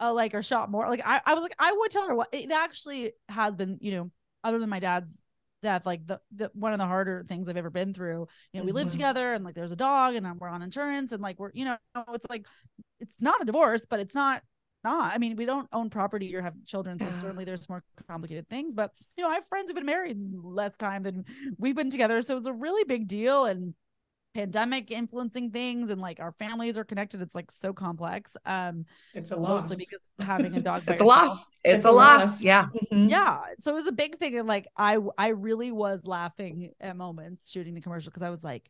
[0.00, 2.28] uh, like or shot more, like I, I was like, I would tell her what
[2.32, 4.10] it actually has been, you know,
[4.42, 5.18] other than my dad's
[5.62, 8.26] death, like the, the one of the harder things I've ever been through.
[8.52, 8.92] You know, we live Mhm.
[8.92, 11.76] together and like there's a dog and we're on insurance and like we're, you know,
[12.12, 12.46] it's like
[13.00, 14.42] it's not a divorce, but it's not
[14.82, 15.14] not.
[15.14, 17.12] I mean, we don't own property or have children, so Yeah.
[17.20, 18.74] certainly there's more complicated things.
[18.74, 21.24] But you know, I have friends who've been married less time than
[21.58, 23.74] we've been together, so it's a really big deal and
[24.34, 29.30] pandemic influencing things and like our families are connected it's like so complex um it's
[29.30, 29.68] a loss.
[29.70, 31.46] mostly because having a dog by it's a loss.
[31.62, 32.42] It's, a loss.
[32.42, 32.66] Yeah.
[32.92, 33.08] Mhm.
[33.08, 36.96] yeah so it was a big thing and like i i really was laughing at
[36.96, 38.68] moments shooting the commercial because i was like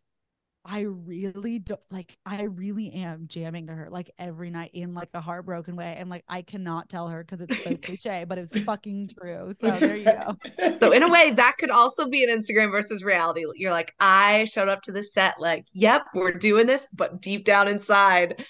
[0.67, 5.11] I really don't like I really am jamming to her like every night in like
[5.12, 5.95] a heartbroken way.
[5.99, 9.53] And like I cannot tell her because it's so cliche, but it's fucking true.
[9.53, 10.37] So there you go.
[10.79, 13.45] So in a way, that could also be an Instagram versus reality.
[13.55, 17.45] You're like, I showed up to the set like, yep, we're doing this, but deep
[17.45, 18.45] down inside,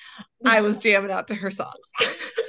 [0.47, 1.75] I was jamming out to her songs.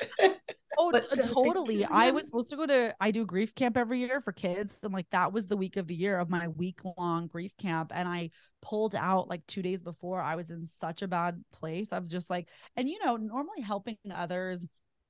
[0.77, 1.85] Oh, but totally.
[1.85, 4.93] I was supposed to go to I do grief camp every year for kids and
[4.93, 8.07] like that was the week of the year of my week long grief camp and
[8.07, 8.29] I
[8.61, 10.21] pulled out like 2 days before.
[10.21, 11.93] I was in such a bad place.
[11.93, 14.65] I was just like and you know, normally helping others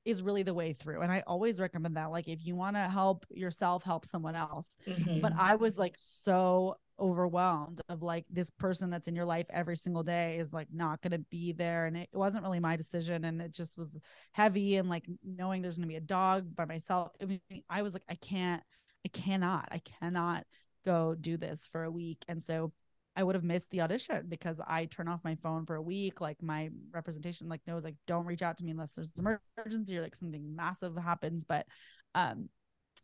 [0.05, 1.01] is really the way through.
[1.01, 2.11] And I always recommend that.
[2.11, 4.78] Like, if you want to help yourself, help someone else.
[4.88, 5.20] Mm-hmm.
[5.20, 9.76] But I was like so overwhelmed of like this person that's in your life every
[9.76, 13.26] single day is like not going to be there and it wasn't really my decision
[13.26, 13.98] and it just was
[14.32, 17.82] heavy and like knowing there's going to be a dog by myself I, mean, I
[17.82, 18.64] was like I can't
[19.06, 20.46] I cannot I cannot
[20.86, 22.72] go do this for a week and so
[23.16, 26.20] I would have missed the audition because I turn off my phone for a week.
[26.20, 29.98] Like my representation like knows like don't reach out to me unless there's an emergency
[29.98, 31.46] or like something massive happens.
[31.46, 31.66] But
[32.14, 32.50] um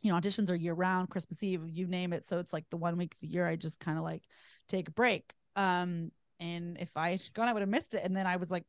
[0.01, 2.25] you know, auditions are year round, Christmas Eve, you name it.
[2.25, 4.23] So it's like the one week of the year I just kind of like
[4.67, 5.33] take a break.
[5.55, 8.03] Um, and if I had gone, I would have missed it.
[8.03, 8.65] And then I was like,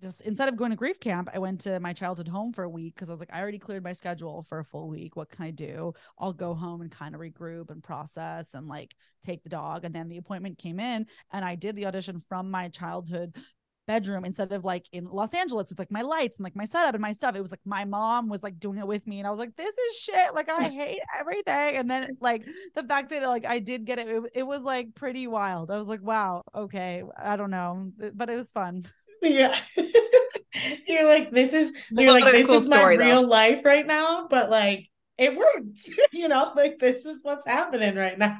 [0.00, 2.68] just instead of going to grief camp, I went to my childhood home for a
[2.68, 5.14] week because I was like, I already cleared my schedule for a full week.
[5.14, 5.92] What can I do?
[6.18, 9.84] I'll go home and kind of regroup and process and like take the dog.
[9.84, 13.36] And then the appointment came in and I did the audition from my childhood
[13.90, 16.94] bedroom instead of like in Los Angeles with like my lights and like my setup
[16.94, 17.34] and my stuff.
[17.34, 19.56] It was like my mom was like doing it with me, and I was like,
[19.56, 20.32] "This is shit!
[20.32, 24.06] Like I hate everything." And then like the fact that like I did get it,
[24.06, 25.72] it, it was like pretty wild.
[25.72, 28.84] I was like, "Wow, okay, I don't know," but it was fun.
[29.22, 29.56] Yeah.
[30.86, 33.28] you're like, this is you're like, this cool is my real though.
[33.28, 34.88] life right now, but like
[35.18, 35.90] it worked.
[36.12, 38.38] you know, like this is what's happening right now.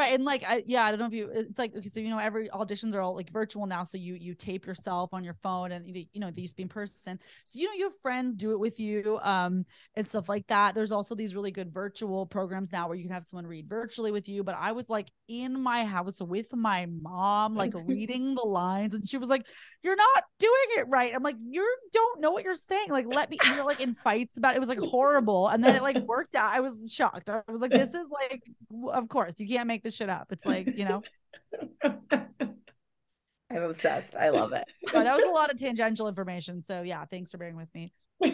[0.00, 0.14] Right.
[0.14, 2.16] And like, I, yeah, I don't know if you, it's like, okay, so, you know,
[2.16, 3.82] every auditions are all like virtual now.
[3.82, 6.62] So you, you tape yourself on your phone and, you know, they used to be
[6.62, 7.18] in person.
[7.44, 10.74] So, you know, you have friends do it with you um, and stuff like that.
[10.74, 14.10] There's also these really good virtual programs now where you can have someone read virtually
[14.10, 14.42] with you.
[14.42, 18.94] But I was like in my house with my mom, like reading the lines.
[18.94, 19.46] And she was like,
[19.82, 21.14] you're not doing it right.
[21.14, 22.88] I'm like, you don't know what you're saying.
[22.88, 24.56] Like, let me, you know, like in fights about it.
[24.56, 25.48] it was like horrible.
[25.48, 26.54] And then it like worked out.
[26.54, 27.28] I was shocked.
[27.28, 28.42] I was like, this is like,
[28.92, 30.30] of course you can't make make this shit up.
[30.30, 31.02] It's like, you know.
[33.52, 34.14] I'm obsessed.
[34.14, 34.64] I love it.
[34.92, 36.62] that was a lot of tangential information.
[36.62, 37.92] So yeah, thanks for bearing with me.
[38.20, 38.28] we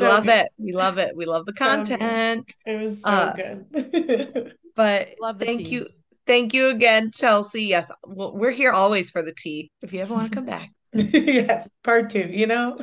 [0.00, 0.34] so love good.
[0.34, 0.48] it.
[0.58, 1.16] We love it.
[1.16, 2.52] We love the content.
[2.66, 4.52] it was so uh, good.
[4.76, 5.68] but love thank tea.
[5.68, 5.86] you.
[6.26, 7.64] Thank you again, Chelsea.
[7.64, 9.70] Yes, well, we're here always for the tea.
[9.80, 10.70] If you ever want to come back.
[10.92, 12.78] yes, part two, you know?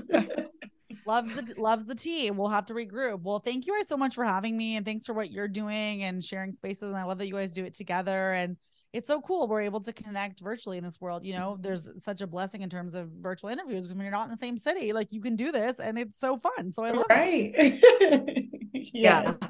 [1.05, 2.31] Loves the loves the tea.
[2.31, 3.21] We'll have to regroup.
[3.23, 6.03] Well, thank you guys so much for having me and thanks for what you're doing
[6.03, 6.83] and sharing spaces.
[6.83, 8.31] And I love that you guys do it together.
[8.31, 8.57] And
[8.93, 9.47] it's so cool.
[9.47, 11.23] We're able to connect virtually in this world.
[11.25, 11.61] You know, mm-hmm.
[11.61, 14.37] there's such a blessing in terms of virtual interviews because when you're not in the
[14.37, 14.93] same city.
[14.93, 16.71] Like you can do this and it's so fun.
[16.71, 17.51] So I love right.
[17.55, 18.49] it.
[18.93, 19.33] yeah.
[19.41, 19.47] yeah.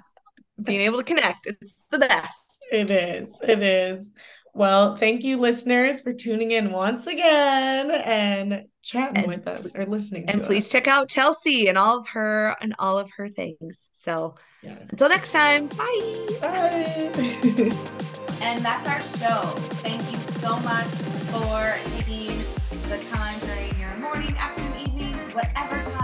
[0.62, 1.46] Being able to connect.
[1.46, 2.68] It's the best.
[2.72, 3.40] It is.
[3.42, 4.12] It is.
[4.56, 9.86] Well, thank you, listeners, for tuning in once again and chatting and, with us or
[9.86, 10.30] listening.
[10.30, 10.72] And please us.
[10.72, 13.90] check out Chelsea and all of her and all of her things.
[13.94, 14.80] So yes.
[14.90, 16.38] until next time, bye.
[16.42, 17.12] Bye.
[18.42, 19.42] and that's our show.
[19.82, 20.86] Thank you so much
[21.32, 22.44] for taking
[22.90, 26.03] the time during your morning, afternoon, evening, whatever time you did to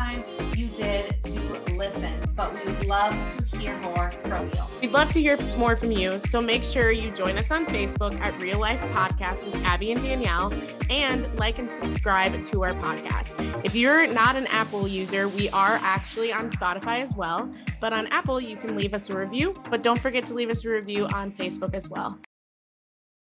[1.76, 2.14] listen.
[2.36, 3.14] But we would love
[3.52, 4.62] to hear more from you.
[4.82, 6.20] We'd love to hear more from you.
[6.20, 10.02] So make sure you join us on Facebook at Real Life Podcast with Abbie and
[10.02, 10.54] Danielle
[10.90, 13.66] and like and subscribe to our podcast.
[13.66, 17.52] If you're not an Apple user, we are actually on Spotify as well.
[17.82, 19.56] But on Apple, you can leave us a review.
[19.70, 22.20] But don't forget to leave us a review on Facebook as well.